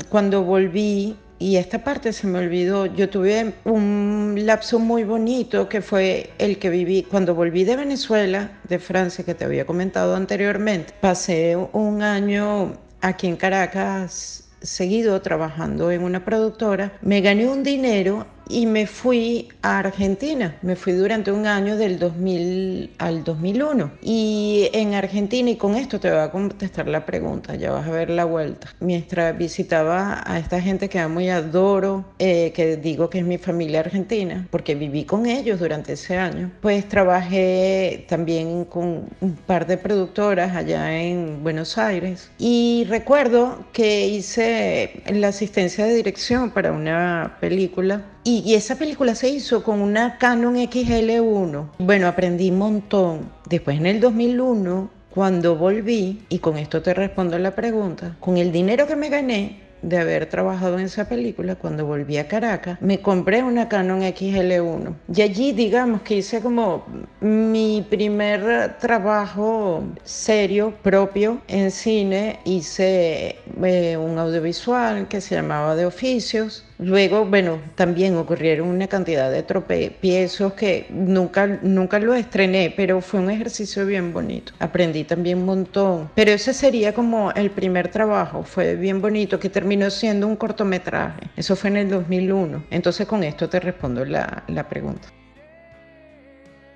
cuando 0.08 0.42
volví 0.42 1.16
y 1.40 1.56
esta 1.56 1.82
parte 1.82 2.12
se 2.12 2.26
me 2.26 2.38
olvidó. 2.38 2.86
Yo 2.86 3.08
tuve 3.08 3.54
un 3.64 4.36
lapso 4.44 4.78
muy 4.78 5.04
bonito 5.04 5.68
que 5.68 5.80
fue 5.80 6.30
el 6.38 6.58
que 6.58 6.68
viví 6.68 7.02
cuando 7.02 7.34
volví 7.34 7.64
de 7.64 7.76
Venezuela, 7.76 8.52
de 8.68 8.78
Francia, 8.78 9.24
que 9.24 9.34
te 9.34 9.46
había 9.46 9.64
comentado 9.64 10.14
anteriormente. 10.14 10.92
Pasé 11.00 11.56
un 11.56 12.02
año 12.02 12.74
aquí 13.00 13.26
en 13.26 13.36
Caracas 13.36 14.44
seguido 14.60 15.22
trabajando 15.22 15.90
en 15.90 16.02
una 16.02 16.24
productora. 16.24 16.92
Me 17.00 17.22
gané 17.22 17.48
un 17.48 17.62
dinero 17.62 18.26
y 18.50 18.66
me 18.66 18.86
fui 18.86 19.48
a 19.62 19.78
Argentina. 19.78 20.56
Me 20.62 20.76
fui 20.76 20.92
durante 20.92 21.32
un 21.32 21.46
año 21.46 21.76
del 21.76 21.98
2000 21.98 22.90
al 22.98 23.24
2001. 23.24 23.92
Y 24.02 24.68
en 24.72 24.94
Argentina, 24.94 25.50
y 25.50 25.56
con 25.56 25.76
esto 25.76 26.00
te 26.00 26.10
voy 26.10 26.20
a 26.20 26.30
contestar 26.30 26.88
la 26.88 27.06
pregunta, 27.06 27.54
ya 27.54 27.70
vas 27.70 27.86
a 27.86 27.90
ver 27.90 28.10
la 28.10 28.24
vuelta. 28.24 28.68
Mientras 28.80 29.36
visitaba 29.36 30.22
a 30.26 30.38
esta 30.38 30.60
gente 30.60 30.88
que 30.88 30.98
amo 30.98 31.20
y 31.20 31.28
adoro, 31.28 32.04
eh, 32.18 32.52
que 32.54 32.76
digo 32.76 33.08
que 33.08 33.18
es 33.20 33.24
mi 33.24 33.38
familia 33.38 33.80
argentina, 33.80 34.46
porque 34.50 34.74
viví 34.74 35.04
con 35.04 35.26
ellos 35.26 35.60
durante 35.60 35.92
ese 35.92 36.16
año, 36.16 36.50
pues 36.60 36.88
trabajé 36.88 38.04
también 38.08 38.64
con 38.64 39.08
un 39.20 39.36
par 39.46 39.66
de 39.66 39.78
productoras 39.78 40.56
allá 40.56 40.92
en 41.00 41.42
Buenos 41.42 41.78
Aires. 41.78 42.30
Y 42.38 42.86
recuerdo 42.88 43.64
que 43.72 44.08
hice 44.08 45.02
la 45.10 45.28
asistencia 45.28 45.84
de 45.84 45.94
dirección 45.94 46.50
para 46.50 46.72
una 46.72 47.36
película 47.40 48.04
y, 48.24 48.39
esa 48.48 48.76
película 48.76 49.14
se 49.14 49.28
hizo 49.28 49.62
con 49.62 49.80
una 49.80 50.18
Canon 50.18 50.56
XL1. 50.56 51.70
Bueno, 51.78 52.06
aprendí 52.06 52.50
un 52.50 52.58
montón. 52.58 53.32
Después 53.48 53.76
en 53.78 53.86
el 53.86 54.00
2001, 54.00 54.90
cuando 55.10 55.56
volví, 55.56 56.22
y 56.28 56.38
con 56.38 56.56
esto 56.56 56.82
te 56.82 56.94
respondo 56.94 57.38
la 57.38 57.54
pregunta, 57.54 58.16
con 58.20 58.36
el 58.36 58.52
dinero 58.52 58.86
que 58.86 58.96
me 58.96 59.08
gané, 59.08 59.69
de 59.82 59.98
haber 59.98 60.26
trabajado 60.26 60.78
en 60.78 60.86
esa 60.86 61.08
película, 61.08 61.56
cuando 61.56 61.86
volví 61.86 62.18
a 62.18 62.28
Caracas, 62.28 62.80
me 62.80 63.00
compré 63.00 63.42
una 63.42 63.68
Canon 63.68 64.02
XL1. 64.02 64.94
Y 65.14 65.22
allí, 65.22 65.52
digamos 65.52 66.02
que 66.02 66.16
hice 66.16 66.40
como 66.40 66.84
mi 67.20 67.86
primer 67.88 68.78
trabajo 68.78 69.84
serio, 70.04 70.74
propio, 70.82 71.40
en 71.48 71.70
cine. 71.70 72.40
Hice 72.44 73.36
eh, 73.62 73.96
un 73.96 74.18
audiovisual 74.18 75.08
que 75.08 75.20
se 75.20 75.34
llamaba 75.34 75.74
De 75.76 75.86
Oficios 75.86 76.64
Luego, 76.82 77.26
bueno, 77.26 77.60
también 77.74 78.16
ocurrieron 78.16 78.68
una 78.68 78.86
cantidad 78.86 79.30
de 79.30 79.42
tropiezos 79.42 80.54
que 80.54 80.86
nunca, 80.88 81.46
nunca 81.46 81.98
lo 81.98 82.14
estrené, 82.14 82.72
pero 82.74 83.02
fue 83.02 83.20
un 83.20 83.30
ejercicio 83.30 83.84
bien 83.84 84.14
bonito. 84.14 84.54
Aprendí 84.60 85.04
también 85.04 85.38
un 85.40 85.44
montón. 85.44 86.10
Pero 86.14 86.30
ese 86.30 86.54
sería 86.54 86.94
como 86.94 87.32
el 87.32 87.50
primer 87.50 87.88
trabajo, 87.88 88.44
fue 88.44 88.76
bien 88.76 89.02
bonito, 89.02 89.38
que 89.38 89.50
terminó 89.50 89.69
siendo 89.90 90.26
un 90.26 90.36
cortometraje. 90.36 91.30
Eso 91.36 91.54
fue 91.56 91.70
en 91.70 91.76
el 91.76 91.88
2001. 91.90 92.64
Entonces 92.70 93.06
con 93.06 93.22
esto 93.22 93.48
te 93.48 93.60
respondo 93.60 94.04
la, 94.04 94.42
la 94.48 94.68
pregunta. 94.68 95.08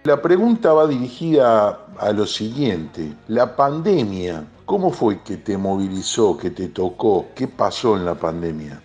La 0.04 0.20
pregunta 0.20 0.72
va 0.72 0.86
dirigida 0.86 1.86
a 1.98 2.12
lo 2.12 2.26
siguiente. 2.26 3.14
La 3.28 3.56
pandemia, 3.56 4.44
¿cómo 4.66 4.90
fue 4.90 5.22
que 5.22 5.38
te 5.38 5.56
movilizó, 5.56 6.36
que 6.36 6.50
te 6.50 6.68
tocó? 6.68 7.26
¿Qué 7.34 7.48
pasó 7.48 7.96
en 7.96 8.04
la 8.04 8.14
pandemia? 8.14 8.82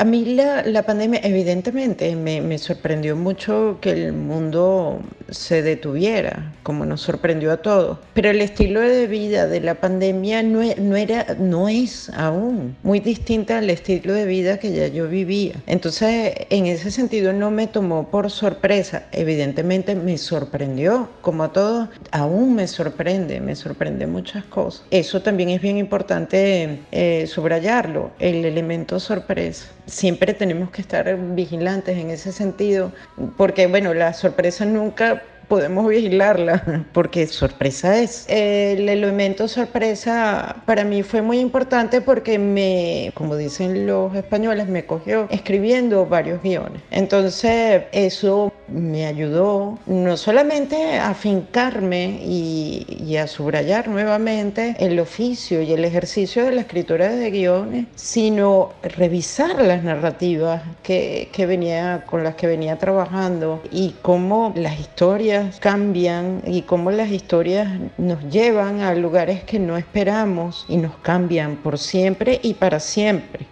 A 0.00 0.04
mí 0.06 0.24
la, 0.24 0.62
la 0.62 0.82
pandemia 0.84 1.20
evidentemente 1.22 2.16
me, 2.16 2.40
me, 2.40 2.56
sorprendió 2.56 3.16
mucho 3.16 3.76
que 3.82 3.90
el 3.90 4.14
mundo 4.14 4.98
se 5.28 5.60
detuviera, 5.60 6.54
como 6.62 6.86
nos 6.86 7.02
sorprendió 7.02 7.52
a 7.52 7.58
todos. 7.58 7.98
Pero 8.14 8.30
el 8.30 8.40
estilo 8.40 8.80
de 8.80 9.06
vida 9.06 9.46
de 9.46 9.60
la 9.60 9.74
pandemia 9.74 10.42
no, 10.42 10.62
e, 10.62 10.74
no, 10.76 10.96
era, 10.96 11.36
no 11.38 11.68
es 11.68 12.08
aún 12.14 12.78
muy 12.82 13.00
distinta 13.00 13.58
al 13.58 13.68
estilo 13.68 14.14
de 14.14 14.24
vida 14.24 14.58
que 14.58 14.72
ya 14.72 14.86
yo 14.86 15.06
vivía. 15.06 15.56
Entonces, 15.66 16.46
en 16.48 16.64
ese 16.64 16.90
sentido 16.90 17.34
no 17.34 17.50
me 17.50 17.66
tomó 17.66 18.08
por 18.08 18.30
sorpresa. 18.30 19.02
Evidentemente 19.12 19.94
me 19.94 20.16
sorprendió, 20.16 21.10
como 21.20 21.42
a 21.44 21.52
todos, 21.52 21.90
aún 22.10 22.54
me 22.54 22.66
sorprende, 22.68 23.38
me 23.42 23.54
sorprende 23.54 24.06
muchas 24.06 24.44
cosas. 24.44 24.82
Eso 24.90 25.20
también 25.20 25.50
es 25.50 25.60
bien 25.60 25.76
importante 25.76 26.80
eh, 26.90 27.26
subrayarlo, 27.26 28.12
el 28.18 28.46
elemento 28.46 28.98
sorpresa 28.98 29.68
siempre 29.90 30.34
tenemos 30.34 30.70
que 30.70 30.80
estar 30.80 31.16
vigilantes 31.34 31.98
en 31.98 32.10
ese 32.10 32.32
sentido, 32.32 32.92
porque 33.36 33.66
bueno, 33.66 33.92
la 33.92 34.12
sorpresa 34.12 34.64
nunca 34.64 35.22
podemos 35.50 35.88
vigilarla, 35.88 36.86
porque 36.94 37.26
sorpresa 37.26 37.98
es. 37.98 38.24
El 38.28 38.88
elemento 38.88 39.48
sorpresa 39.48 40.62
para 40.64 40.84
mí 40.84 41.02
fue 41.02 41.20
muy 41.20 41.40
importante 41.40 42.00
porque 42.00 42.38
me, 42.38 43.10
como 43.14 43.36
dicen 43.36 43.86
los 43.86 44.14
españoles, 44.14 44.68
me 44.68 44.86
cogió 44.86 45.26
escribiendo 45.28 46.06
varios 46.06 46.40
guiones. 46.40 46.80
Entonces 46.90 47.82
eso 47.92 48.52
me 48.68 49.06
ayudó 49.06 49.78
no 49.86 50.16
solamente 50.16 50.98
a 50.98 51.12
fincarme 51.14 52.20
y, 52.24 52.86
y, 53.04 53.16
a 53.16 53.26
subrayar 53.26 53.88
nuevamente 53.88 54.76
el 54.78 55.00
oficio 55.00 55.60
y 55.60 55.72
el 55.72 55.84
ejercicio 55.84 56.44
de 56.44 56.52
la 56.52 56.60
escritura 56.60 57.08
de 57.08 57.30
guiones, 57.32 57.86
sino 57.96 58.70
revisar 58.82 59.60
las 59.60 59.82
narrativas 59.82 60.62
que, 60.84 61.28
que 61.32 61.46
venía, 61.46 62.04
con 62.06 62.22
las 62.22 62.36
que 62.36 62.46
venía 62.46 62.78
trabajando 62.78 63.60
y 63.72 63.96
cómo 64.02 64.52
las 64.54 64.78
historias 64.78 65.39
cambian 65.60 66.42
y 66.46 66.62
cómo 66.62 66.90
las 66.90 67.10
historias 67.10 67.68
nos 67.98 68.22
llevan 68.30 68.80
a 68.80 68.94
lugares 68.94 69.44
que 69.44 69.58
no 69.58 69.76
esperamos 69.76 70.64
y 70.68 70.76
nos 70.76 70.96
cambian 70.98 71.56
por 71.56 71.78
siempre 71.78 72.40
y 72.42 72.54
para 72.54 72.80
siempre. 72.80 73.46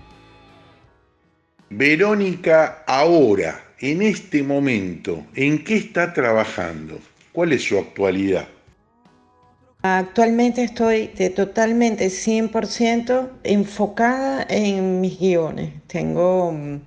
Verónica, 1.71 2.83
ahora, 2.87 3.61
en 3.81 4.03
este 4.03 4.43
momento, 4.43 5.25
¿en 5.35 5.63
qué 5.65 5.77
está 5.77 6.13
trabajando? 6.13 6.99
¿Cuál 7.33 7.53
es 7.53 7.65
su 7.65 7.79
actualidad? 7.79 8.49
Actualmente 9.83 10.65
estoy 10.65 11.09
de 11.09 11.31
totalmente 11.31 12.09
100% 12.09 13.29
enfocada 13.45 14.45
en 14.49 15.01
mis 15.01 15.21
guiones. 15.21 15.73
Tengo, 15.87 16.51
mm, 16.51 16.81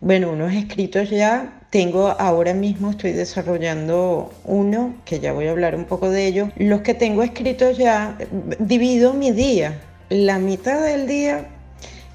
bueno, 0.00 0.32
unos 0.32 0.52
escritos 0.52 1.08
ya 1.08 1.63
tengo 1.74 2.06
ahora 2.20 2.54
mismo, 2.54 2.90
estoy 2.90 3.10
desarrollando 3.10 4.32
uno, 4.44 4.94
que 5.04 5.18
ya 5.18 5.32
voy 5.32 5.48
a 5.48 5.50
hablar 5.50 5.74
un 5.74 5.86
poco 5.86 6.08
de 6.08 6.28
ello. 6.28 6.48
Los 6.54 6.82
que 6.82 6.94
tengo 6.94 7.24
escritos 7.24 7.78
ya, 7.78 8.16
divido 8.60 9.12
mi 9.12 9.32
día. 9.32 9.80
La 10.08 10.38
mitad 10.38 10.80
del 10.84 11.08
día 11.08 11.48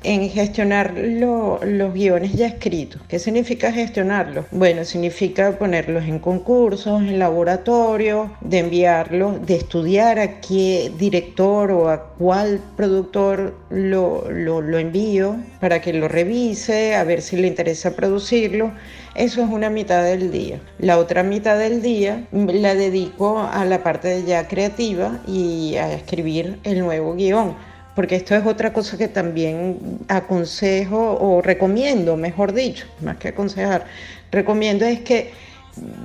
en 0.03 0.29
gestionar 0.29 0.93
los 0.97 1.93
guiones 1.93 2.33
ya 2.33 2.47
escritos. 2.47 3.01
¿Qué 3.07 3.19
significa 3.19 3.71
gestionarlos? 3.71 4.45
Bueno, 4.51 4.85
significa 4.85 5.57
ponerlos 5.57 6.05
en 6.05 6.19
concursos, 6.19 7.01
en 7.01 7.19
laboratorios, 7.19 8.29
de 8.41 8.59
enviarlos, 8.59 9.45
de 9.45 9.55
estudiar 9.55 10.19
a 10.19 10.39
qué 10.39 10.91
director 10.97 11.71
o 11.71 11.89
a 11.89 12.13
cuál 12.17 12.61
productor 12.77 13.55
lo, 13.69 14.29
lo, 14.29 14.61
lo 14.61 14.77
envío 14.77 15.37
para 15.59 15.81
que 15.81 15.93
lo 15.93 16.07
revise, 16.07 16.95
a 16.95 17.03
ver 17.03 17.21
si 17.21 17.37
le 17.37 17.47
interesa 17.47 17.95
producirlo. 17.95 18.71
Eso 19.15 19.43
es 19.43 19.49
una 19.49 19.69
mitad 19.69 20.03
del 20.03 20.31
día. 20.31 20.61
La 20.77 20.97
otra 20.97 21.23
mitad 21.23 21.57
del 21.57 21.81
día 21.81 22.27
la 22.31 22.75
dedico 22.75 23.39
a 23.39 23.65
la 23.65 23.83
parte 23.83 24.23
ya 24.23 24.47
creativa 24.47 25.19
y 25.27 25.75
a 25.75 25.93
escribir 25.93 26.59
el 26.63 26.79
nuevo 26.79 27.15
guion 27.15 27.68
porque 27.99 28.15
esto 28.15 28.33
es 28.33 28.45
otra 28.45 28.71
cosa 28.71 28.97
que 28.97 29.09
también 29.09 29.77
aconsejo 30.07 31.17
o 31.19 31.41
recomiendo, 31.41 32.15
mejor 32.15 32.53
dicho, 32.53 32.85
más 33.01 33.17
que 33.17 33.27
aconsejar, 33.27 33.87
recomiendo 34.31 34.85
es 34.85 35.01
que 35.01 35.31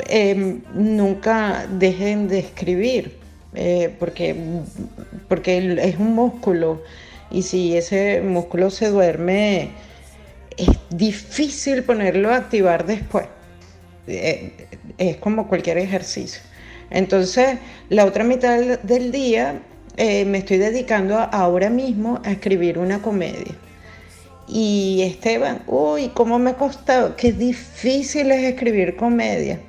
em, 0.09 0.63
nunca 0.75 1.69
dejen 1.71 2.27
de 2.27 2.41
escribir, 2.41 3.17
eh, 3.55 3.95
porque, 4.01 4.35
porque 5.29 5.79
es 5.85 5.97
un 5.97 6.17
músculo 6.17 6.83
y 7.31 7.43
si 7.43 7.77
ese 7.77 8.21
músculo 8.23 8.71
se 8.71 8.89
duerme, 8.89 9.69
es 10.57 10.71
difícil 10.91 11.85
ponerlo 11.85 12.31
a 12.31 12.39
activar 12.39 12.87
después. 12.87 13.27
Eh, 14.09 14.67
es 14.99 15.17
como 15.19 15.47
cualquier 15.47 15.79
ejercicio. 15.79 16.43
Entonces, 16.91 17.59
la 17.89 18.05
otra 18.05 18.25
mitad 18.25 18.81
del 18.83 19.13
día 19.13 19.61
eh, 19.97 20.25
me 20.25 20.39
estoy 20.39 20.59
dedicando 20.59 21.19
ahora 21.19 21.71
mismo 21.71 22.21
a 22.25 22.33
escribir 22.33 22.79
una 22.79 23.01
comedia. 23.01 23.55
Y 24.49 25.03
Esteban, 25.03 25.63
uy, 25.67 26.11
¿cómo 26.13 26.39
me 26.39 26.51
ha 26.51 26.55
costado? 26.55 27.17
Qué 27.17 27.33
difícil 27.33 28.31
es 28.31 28.45
escribir 28.45 28.97
comedia. 28.97 29.61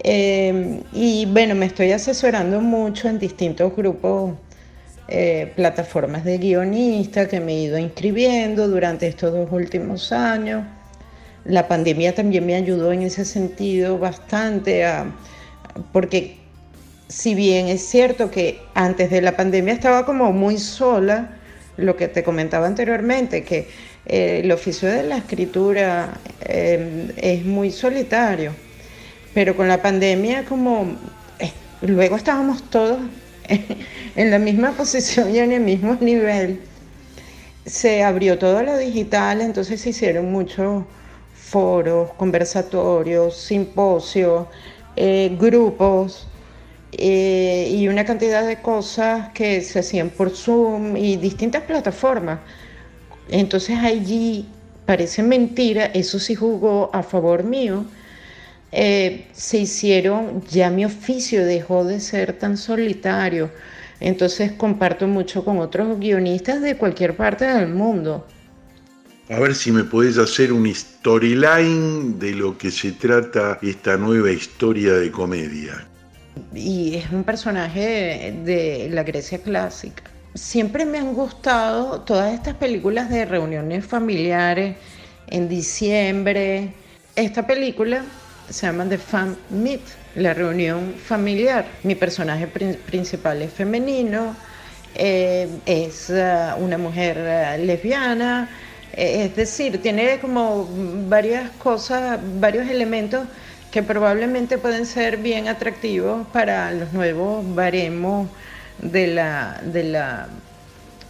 Em, 0.00 0.80
y 0.92 1.26
bueno, 1.26 1.54
me 1.54 1.66
estoy 1.66 1.92
asesorando 1.92 2.60
mucho 2.60 3.08
en 3.08 3.18
distintos 3.18 3.74
grupos, 3.76 4.34
eh, 5.08 5.52
plataformas 5.54 6.24
de 6.24 6.38
guionista 6.38 7.28
que 7.28 7.38
me 7.40 7.52
he 7.52 7.62
ido 7.62 7.78
inscribiendo 7.78 8.68
durante 8.68 9.06
estos 9.06 9.32
dos 9.32 9.52
últimos 9.52 10.10
años. 10.12 10.64
La 11.44 11.68
pandemia 11.68 12.14
también 12.14 12.46
me 12.46 12.54
ayudó 12.54 12.92
en 12.92 13.02
ese 13.02 13.24
sentido 13.24 13.98
bastante, 13.98 14.84
porque 15.92 16.41
si 17.12 17.34
bien 17.34 17.68
es 17.68 17.82
cierto 17.82 18.30
que 18.30 18.62
antes 18.72 19.10
de 19.10 19.20
la 19.20 19.36
pandemia 19.36 19.74
estaba 19.74 20.06
como 20.06 20.32
muy 20.32 20.56
sola, 20.56 21.36
lo 21.76 21.94
que 21.94 22.08
te 22.08 22.24
comentaba 22.24 22.66
anteriormente, 22.66 23.44
que 23.44 23.68
eh, 24.06 24.40
el 24.42 24.50
oficio 24.50 24.88
de 24.88 25.02
la 25.02 25.18
escritura 25.18 26.14
em, 26.40 27.10
es 27.18 27.44
muy 27.44 27.70
solitario, 27.70 28.52
pero 29.34 29.54
con 29.54 29.68
la 29.68 29.82
pandemia 29.82 30.46
como 30.46 30.96
eh, 31.38 31.52
luego 31.82 32.16
estábamos 32.16 32.62
todos 32.70 32.98
en 34.16 34.30
la 34.30 34.38
misma 34.38 34.72
posición 34.72 35.34
y 35.34 35.38
en 35.38 35.52
el 35.52 35.60
mismo 35.60 35.98
nivel, 36.00 36.60
se 37.66 38.02
abrió 38.02 38.38
todo 38.38 38.62
lo 38.62 38.78
digital, 38.78 39.42
entonces 39.42 39.82
se 39.82 39.90
hicieron 39.90 40.32
muchos 40.32 40.84
foros, 41.34 42.10
conversatorios, 42.14 43.36
simposios, 43.36 44.46
eh, 44.96 45.36
grupos 45.38 46.26
eh, 46.92 47.68
y 47.72 47.88
una 47.88 48.04
cantidad 48.04 48.46
de 48.46 48.60
cosas 48.60 49.30
que 49.32 49.62
se 49.62 49.78
hacían 49.78 50.10
por 50.10 50.30
Zoom 50.30 50.96
y 50.96 51.16
distintas 51.16 51.62
plataformas. 51.62 52.40
Entonces 53.28 53.78
allí 53.78 54.46
parece 54.84 55.22
mentira, 55.22 55.86
eso 55.86 56.18
sí 56.18 56.34
jugó 56.34 56.90
a 56.92 57.02
favor 57.02 57.44
mío. 57.44 57.86
Eh, 58.72 59.26
se 59.32 59.58
hicieron, 59.58 60.42
ya 60.50 60.70
mi 60.70 60.84
oficio 60.84 61.44
dejó 61.44 61.84
de 61.84 62.00
ser 62.00 62.34
tan 62.38 62.56
solitario, 62.56 63.50
entonces 64.00 64.52
comparto 64.52 65.06
mucho 65.06 65.44
con 65.44 65.58
otros 65.58 65.98
guionistas 65.98 66.62
de 66.62 66.76
cualquier 66.76 67.16
parte 67.16 67.44
del 67.44 67.68
mundo. 67.68 68.26
A 69.28 69.38
ver 69.38 69.54
si 69.54 69.72
me 69.72 69.84
podés 69.84 70.18
hacer 70.18 70.52
un 70.52 70.66
storyline 70.74 72.18
de 72.18 72.32
lo 72.32 72.58
que 72.58 72.70
se 72.70 72.92
trata 72.92 73.58
esta 73.62 73.96
nueva 73.96 74.30
historia 74.30 74.94
de 74.94 75.10
comedia. 75.10 75.86
Y 76.54 76.96
es 76.96 77.10
un 77.10 77.24
personaje 77.24 78.34
de 78.44 78.88
la 78.90 79.02
Grecia 79.02 79.38
clásica. 79.38 80.02
Siempre 80.34 80.84
me 80.84 80.98
han 80.98 81.14
gustado 81.14 82.00
todas 82.00 82.32
estas 82.32 82.54
películas 82.54 83.10
de 83.10 83.24
reuniones 83.24 83.84
familiares 83.84 84.76
en 85.28 85.48
diciembre. 85.48 86.72
Esta 87.16 87.46
película 87.46 88.02
se 88.48 88.66
llama 88.66 88.88
The 88.88 88.98
Fam 88.98 89.36
Meet, 89.50 89.82
la 90.16 90.34
reunión 90.34 90.94
familiar. 90.94 91.66
Mi 91.82 91.94
personaje 91.94 92.46
principal 92.46 93.42
es 93.42 93.52
femenino, 93.52 94.34
eh, 94.94 95.48
es 95.66 96.10
uh, 96.10 96.62
una 96.62 96.76
mujer 96.76 97.16
uh, 97.18 97.64
lesbiana, 97.64 98.48
eh, 98.92 99.24
es 99.24 99.36
decir, 99.36 99.80
tiene 99.80 100.18
como 100.20 100.68
varias 101.08 101.50
cosas, 101.52 102.20
varios 102.38 102.68
elementos 102.68 103.26
que 103.72 103.82
probablemente 103.82 104.58
pueden 104.58 104.84
ser 104.84 105.16
bien 105.16 105.48
atractivos 105.48 106.26
para 106.28 106.70
los 106.72 106.92
nuevos 106.92 107.42
baremos 107.54 108.28
de 108.82 109.06
la, 109.06 109.60
de 109.64 109.84
la, 109.84 110.28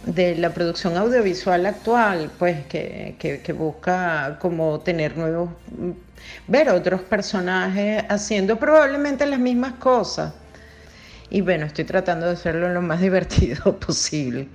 de 0.05 0.35
la 0.37 0.53
producción 0.53 0.95
audiovisual 0.95 1.65
actual, 1.65 2.31
pues 2.39 2.65
que, 2.67 3.17
que 3.19 3.53
busca 3.53 4.37
como 4.39 4.79
tener 4.79 5.17
nuevos, 5.17 5.49
ver 6.47 6.69
otros 6.69 7.01
personajes 7.01 8.01
haciendo 8.07 8.57
probablemente 8.57 9.25
las 9.25 9.39
mismas 9.39 9.73
cosas. 9.73 10.33
Y 11.29 11.41
bueno, 11.41 11.65
estoy 11.65 11.83
tratando 11.83 12.27
de 12.27 12.33
hacerlo 12.33 12.69
lo 12.69 12.81
más 12.81 13.01
divertido 13.07 13.77
posible. 13.77 14.47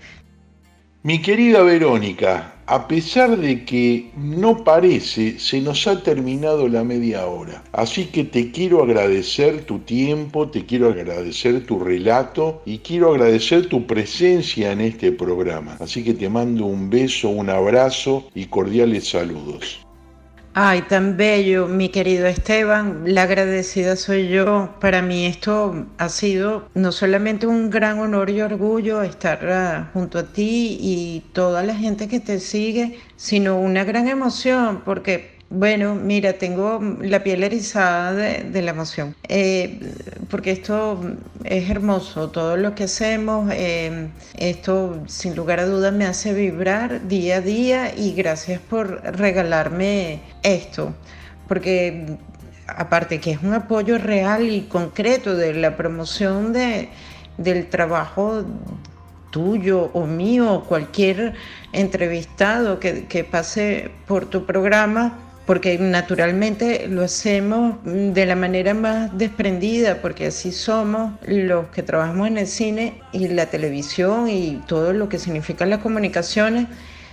Mi 1.03 1.21
querida 1.21 1.63
Verónica, 1.63 2.55
a 2.69 2.87
pesar 2.87 3.39
de 3.39 3.65
que 3.65 4.11
no 4.15 4.63
parece, 4.63 5.39
se 5.39 5.59
nos 5.63 5.87
ha 5.87 6.03
terminado 6.03 6.69
la 6.69 6.85
media 6.85 7.27
hora. 7.27 7.65
Así 7.73 8.05
que 8.05 8.25
te 8.25 8.51
quiero 8.51 8.83
agradecer 8.83 9.65
tu 9.65 9.79
tiempo, 9.79 10.51
te 10.51 10.67
quiero 10.67 10.89
agradecer 10.89 11.65
tu 11.65 11.79
relato 11.79 12.61
y 12.67 12.79
quiero 12.79 13.15
agradecer 13.15 13.71
tu 13.71 13.87
presencia 13.87 14.71
en 14.71 14.83
este 14.83 15.13
programa. 15.13 15.79
Así 15.81 16.05
que 16.05 16.13
te 16.13 16.29
mando 16.29 16.67
un 16.67 16.91
beso, 16.91 17.31
un 17.31 17.49
abrazo 17.49 18.29
y 18.35 18.45
cordiales 18.45 19.09
saludos. 19.09 19.88
Ay, 20.61 20.83
tan 20.83 21.17
bello, 21.17 21.69
mi 21.69 21.89
querido 21.89 22.27
Esteban, 22.27 23.03
la 23.07 23.23
agradecida 23.23 23.95
soy 23.95 24.27
yo. 24.27 24.75
Para 24.81 25.03
mí 25.03 25.25
esto 25.25 25.87
ha 25.99 26.09
sido 26.09 26.69
no 26.75 26.91
solamente 26.91 27.47
un 27.47 27.71
gran 27.71 28.01
honor 28.01 28.29
y 28.29 28.41
orgullo 28.41 29.03
estar 29.03 29.49
ah, 29.49 29.91
junto 29.93 30.19
a 30.19 30.25
ti 30.25 30.77
y 30.81 31.21
toda 31.33 31.63
la 31.63 31.77
gente 31.77 32.09
que 32.09 32.19
te 32.19 32.41
sigue, 32.41 32.99
sino 33.15 33.57
una 33.61 33.85
gran 33.85 34.09
emoción 34.09 34.83
porque 34.85 35.38
bueno, 35.51 35.95
mira, 35.95 36.35
tengo 36.35 36.79
la 37.01 37.23
piel 37.23 37.43
erizada 37.43 38.13
de, 38.13 38.63
la 38.63 38.71
emoción, 38.71 39.17
eh, 39.29 39.81
porque 40.29 40.51
esto 40.51 41.01
es 41.45 41.71
hermoso, 41.71 42.29
todo 42.29 42.59
lo 42.59 42.75
que 42.75 42.85
hacemos, 42.85 43.51
eh, 43.55 44.09
esto 44.37 45.03
sin 45.07 45.35
lugar 45.35 45.61
a 45.61 45.65
dudas 45.65 45.95
me 45.95 46.05
hace 46.05 46.35
vibrar 46.35 47.09
día 47.09 47.37
a 47.37 47.41
día 47.41 47.95
y 47.97 48.13
gracias 48.13 48.61
por 48.61 49.03
regalarme 49.17 50.21
esto, 50.43 50.93
porque 51.49 52.19
aparte 52.67 53.19
que 53.19 53.31
es 53.31 53.43
un 53.43 53.55
apoyo 53.55 53.97
real 53.97 54.51
y 54.51 54.63
concreto 54.63 55.35
de 55.35 55.55
la 55.55 55.79
promoción 55.79 56.53
de, 56.53 56.91
del 57.39 57.71
trabajo 57.71 58.45
tuyo 59.31 59.91
o 59.95 60.07
mío 60.07 60.53
o 60.53 60.65
cualquier 60.65 61.33
entrevistado 61.73 62.79
que, 62.81 63.07
que 63.07 63.25
pase 63.25 63.91
por 64.07 64.27
tu 64.27 64.45
programa, 64.45 65.19
porque 65.49 65.79
naturalmente 65.79 66.89
lo 66.89 67.03
hacemos 67.03 67.77
de 67.83 68.27
la 68.27 68.37
manera 68.37 68.75
más 68.75 69.17
desprendida, 69.17 70.03
porque 70.03 70.27
así 70.27 70.53
somos 70.53 71.15
los 71.27 71.69
que 71.69 71.83
trabajamos 71.83 72.29
en 72.29 72.37
el 72.37 72.47
cine 72.47 73.01
y 73.13 73.29
la 73.29 73.47
televisión 73.47 74.29
y 74.29 74.61
todo 74.67 74.93
lo 74.93 75.09
que 75.09 75.19
significa 75.19 75.65
las 75.65 75.79
comunicaciones, 75.79 76.67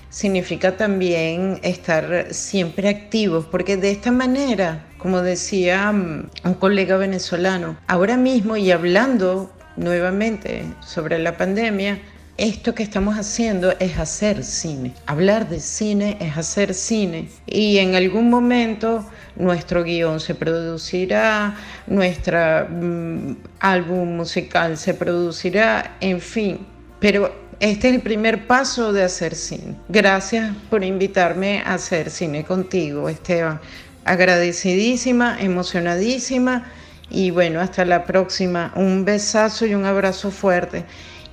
significa 0.09 0.75
también 0.75 1.61
estar 1.63 2.27
siempre 2.31 2.89
activos, 2.89 3.45
porque 3.45 3.77
de 3.77 3.91
esta 3.91 4.11
manera, 4.11 4.85
como 4.97 5.21
decía 5.21 5.93
mm, 5.93 6.29
un 6.43 6.53
colega 6.55 6.97
venezolano, 6.97 7.77
ahora 7.87 8.17
mismo 8.17 8.57
y 8.57 8.69
hablando 8.69 9.49
nuevamente 9.77 10.65
sobre 10.81 11.19
la 11.19 11.37
pandemia, 11.37 12.01
esto 12.37 12.75
que 12.75 12.83
estamos 12.83 13.15
haciendo 13.15 13.73
es 13.79 13.97
hacer 13.97 14.43
cine. 14.43 14.93
Hablar 15.05 15.47
de 15.47 15.61
cine 15.61 16.17
es 16.19 16.37
hacer 16.37 16.73
cine. 16.73 17.29
Y 17.47 17.77
en 17.77 17.95
algún 17.95 18.29
momento 18.29 19.05
nuestro 19.37 19.83
guion 19.83 20.19
se 20.19 20.35
producirá, 20.35 21.55
nuestro 21.87 22.67
mm, 22.69 23.35
álbum 23.59 24.17
musical 24.17 24.77
se 24.77 24.93
producirá, 24.93 25.95
en 26.01 26.19
fin. 26.19 26.59
Pero 26.99 27.33
este 27.61 27.87
es 27.87 27.95
el 27.95 28.01
primer 28.01 28.47
paso 28.47 28.91
de 28.91 29.03
hacer 29.03 29.33
cine. 29.33 29.75
Gracias 29.87 30.53
por 30.69 30.83
invitarme 30.83 31.61
a 31.61 31.75
hacer 31.75 32.09
cine 32.09 32.43
contigo, 32.43 33.07
Esteban. 33.07 33.61
Agradecidísima, 34.03 35.37
emocionadísima. 35.39 36.65
Y 37.09 37.31
bueno, 37.31 37.61
hasta 37.61 37.85
la 37.85 38.03
próxima. 38.03 38.73
Un 38.75 39.05
besazo 39.05 39.65
y 39.65 39.73
un 39.73 39.85
abrazo 39.85 40.31
fuerte. 40.31 40.83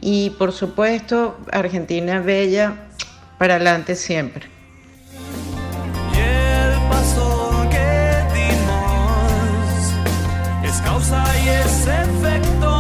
Y 0.05 0.31
por 0.31 0.51
supuesto, 0.51 1.39
Argentina 1.53 2.21
Bella, 2.21 2.75
para 3.39 3.55
adelante 3.55 3.95
siempre. 3.95 4.49
Y 6.13 6.19
el 6.19 6.89
paso 6.89 7.69
que 7.71 8.11
dimos 8.35 9.95
es 10.65 10.81
causa 10.83 11.25
y 11.45 11.49
es 11.51 11.87
efecto. 11.87 12.73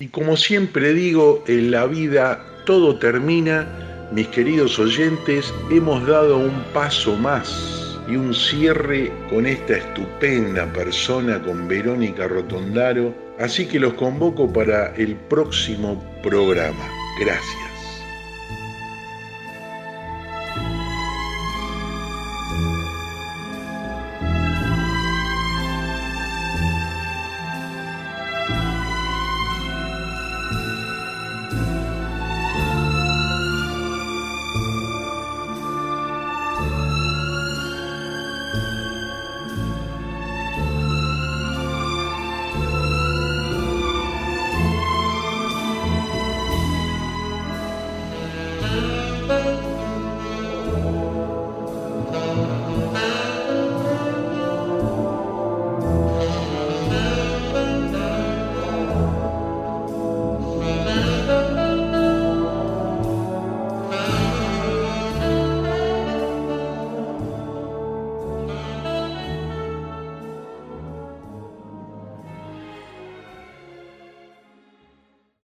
Y 0.00 0.08
como 0.08 0.38
siempre 0.38 0.94
digo, 0.94 1.44
en 1.48 1.70
la 1.70 1.84
vida 1.84 2.42
todo 2.64 2.98
termina. 2.98 3.68
Mis 4.10 4.28
queridos 4.28 4.78
oyentes, 4.78 5.52
hemos 5.70 6.06
dado 6.06 6.38
un 6.38 6.64
paso 6.72 7.14
más 7.16 7.98
y 8.08 8.16
un 8.16 8.32
cierre 8.32 9.12
con 9.28 9.44
esta 9.44 9.76
estupenda 9.76 10.64
persona, 10.72 11.42
con 11.42 11.68
Verónica 11.68 12.26
Rotondaro. 12.26 13.23
Así 13.38 13.66
que 13.66 13.80
los 13.80 13.94
convoco 13.94 14.52
para 14.52 14.94
el 14.94 15.16
próximo 15.16 16.02
programa. 16.22 16.88
Gracias. 17.20 17.73